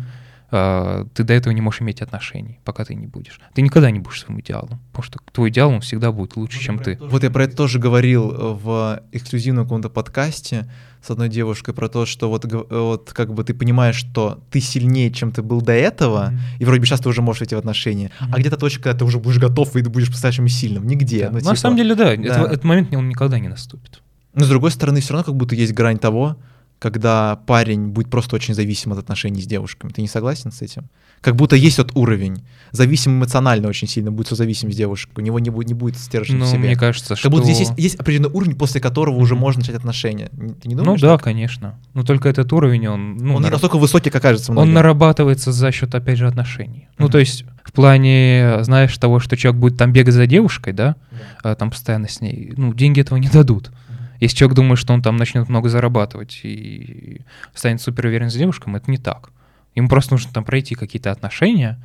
[0.51, 3.39] а, ты до этого не можешь иметь отношений, пока ты не будешь.
[3.53, 6.79] Ты никогда не будешь своим идеалом, потому что твой идеал, он всегда будет лучше, чем
[6.79, 6.97] ты.
[6.99, 10.67] Вот я про это тоже говорил э, в эксклюзивном каком-то подкасте
[11.03, 14.59] с одной девушкой про то, что вот, г- вот как бы ты понимаешь, что ты
[14.59, 17.59] сильнее, чем ты был до этого, и вроде бы сейчас ты уже можешь идти в
[17.59, 18.33] отношения, Мгм.
[18.33, 21.25] а где-то точка, когда ты уже будешь готов и ты будешь по-настоящему сильным, нигде.
[21.25, 21.29] Да.
[21.29, 22.13] Ну, На типа, самом деле, да, да.
[22.23, 24.01] это- этот момент он никогда не наступит.
[24.33, 26.37] Но с другой стороны, все равно как будто есть грань того,
[26.79, 29.91] когда парень будет просто очень зависим от отношений с девушками.
[29.91, 30.89] Ты не согласен с этим?
[31.21, 32.43] Как будто есть вот уровень.
[32.71, 35.11] Зависим эмоционально очень сильно, будет созависим с девушкой.
[35.17, 36.59] У него не будет, не будет стержня Ну, в себе.
[36.59, 37.23] мне кажется, что...
[37.23, 40.29] Как будто здесь есть, есть определенный уровень, после которого уже можно начать отношения.
[40.61, 41.01] Ты не Ну думаешь?
[41.01, 41.23] да, так?
[41.23, 41.77] конечно.
[41.93, 43.17] Но только этот уровень, он...
[43.17, 44.73] Ну, Он не нар- настолько высокий, как кажется он многим.
[44.75, 46.87] нарабатывается за счет, опять же, отношений.
[46.97, 47.11] Ну, Мгм.
[47.11, 50.95] то есть в плане, знаешь, того, что человек будет там бегать за девушкой, да,
[51.43, 51.51] Да.
[51.51, 53.71] а, там постоянно с ней, ну, деньги этого не дадут.
[54.19, 57.21] Если человек думает, что он там начнет много зарабатывать и
[57.53, 59.31] станет супер уверен с девушками, это не так.
[59.75, 61.81] Ему просто нужно там пройти какие-то отношения,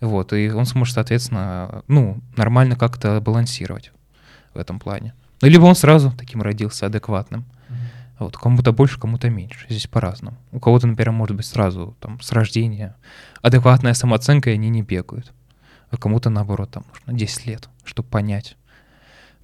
[0.00, 3.92] вот, и он сможет, соответственно, ну, нормально как-то балансировать
[4.54, 5.14] в этом плане.
[5.42, 7.44] Ну, либо он сразу таким родился, адекватным.
[8.18, 9.66] Вот, кому-то больше, кому-то меньше.
[9.68, 10.36] Здесь по-разному.
[10.52, 12.94] У кого-то, например, может быть сразу там с рождения
[13.42, 15.32] адекватная самооценка, и они не бегают.
[15.90, 18.56] А кому-то, наоборот, там нужно 10 лет, чтобы понять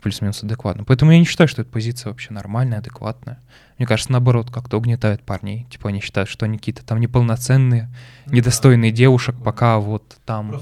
[0.01, 0.85] плюс-минус адекватно.
[0.85, 3.39] Поэтому я не считаю, что эта позиция вообще нормальная, адекватная.
[3.79, 5.67] Мне кажется, наоборот, как-то угнетает парней.
[5.71, 7.89] Типа они считают, что они какие-то там неполноценные,
[8.27, 10.61] недостойные девушек, пока вот там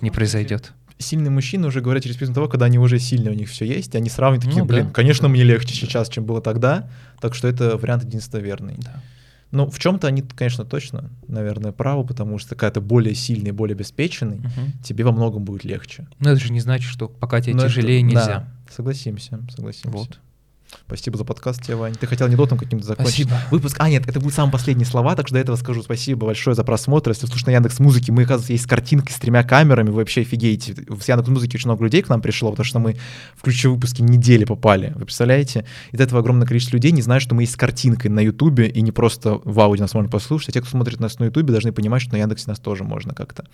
[0.00, 0.72] не произойдет.
[0.98, 3.94] Сильные мужчины уже говорят через призму того, когда они уже сильные, у них все есть,
[3.94, 4.74] и они сравнивают такие, Ну да.
[4.74, 6.88] блин, конечно, мне легче сейчас, чем было тогда,
[7.20, 8.74] так что это вариант единственно верный.
[8.78, 9.00] Да.
[9.50, 13.74] Ну, в чем-то они, конечно, точно, наверное, правы, потому что когда ты более сильный, более
[13.74, 14.72] обеспеченный, Мгм.
[14.84, 16.06] тебе во многом будет легче.
[16.20, 18.26] Но это же не значит, что пока тебе Но это- тяжелее нельзя.
[18.26, 19.88] да, согласимся, согласимся.
[19.96, 20.18] Вот.
[20.86, 21.94] Спасибо за подкаст тебе, Вань.
[21.94, 23.26] Ты хотел анекдотом каким-то закончить?
[23.26, 23.40] Спасибо.
[23.50, 23.76] Выпуск.
[23.78, 26.64] А, нет, это будут самые последние слова, так что до этого скажу спасибо большое за
[26.64, 27.10] просмотр.
[27.10, 30.22] Если слушаете на Яндекс Музыки, мы, оказывается, есть с картинкой с тремя камерами, вы вообще
[30.22, 30.74] офигеете.
[30.74, 32.96] С Яндекс Музыки очень много людей к нам пришло, потому что мы
[33.36, 34.92] в ключевые выпуски недели попали.
[34.94, 35.64] Вы представляете?
[35.92, 38.80] Из этого огромное количество людей не знают, что мы есть с картинкой на Ютубе, и
[38.80, 41.72] не просто в аудио нас можно послушать, а те, кто смотрит нас на Ютубе, должны
[41.72, 43.44] понимать, что на Яндексе нас тоже можно как-то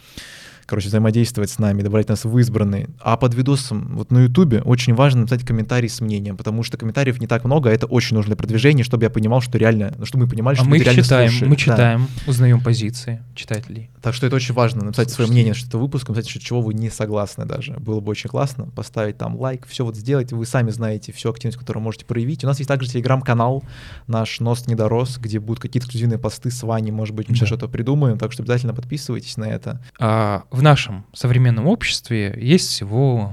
[0.66, 2.88] короче, взаимодействовать с нами, добавлять нас в избранные.
[3.00, 7.20] А под видосом вот на Ютубе очень важно написать комментарий с мнением, потому что комментариев
[7.20, 10.06] не так много, а это очень нужно для продвижения, чтобы я понимал, что реально, ну,
[10.06, 11.50] чтобы мы понимали, А что мы их реально читаем, слушают.
[11.50, 11.60] мы Да.
[11.60, 13.90] читаем, узнаем позиции читателей.
[14.02, 15.32] Так что это очень важно, написать свое Слушайте.
[15.32, 17.72] мнение, что это выпуск, написать, что чего вы не согласны даже.
[17.74, 21.58] Было бы очень классно поставить там лайк, все вот сделать, вы сами знаете всю активность,
[21.58, 22.44] которую можете проявить.
[22.44, 23.64] У нас есть также телеграм-канал
[24.06, 27.46] наш «Нос не дорос», где будут какие-то эксклюзивные посты с Ваней, может быть, мы Да.
[27.46, 29.80] что-то придумаем, так что обязательно подписывайтесь на это.
[29.98, 33.32] А в нашем современном обществе есть всего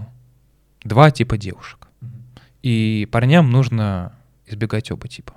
[0.83, 1.87] два типа девушек.
[2.63, 4.13] И парням нужно
[4.47, 5.35] избегать оба типа.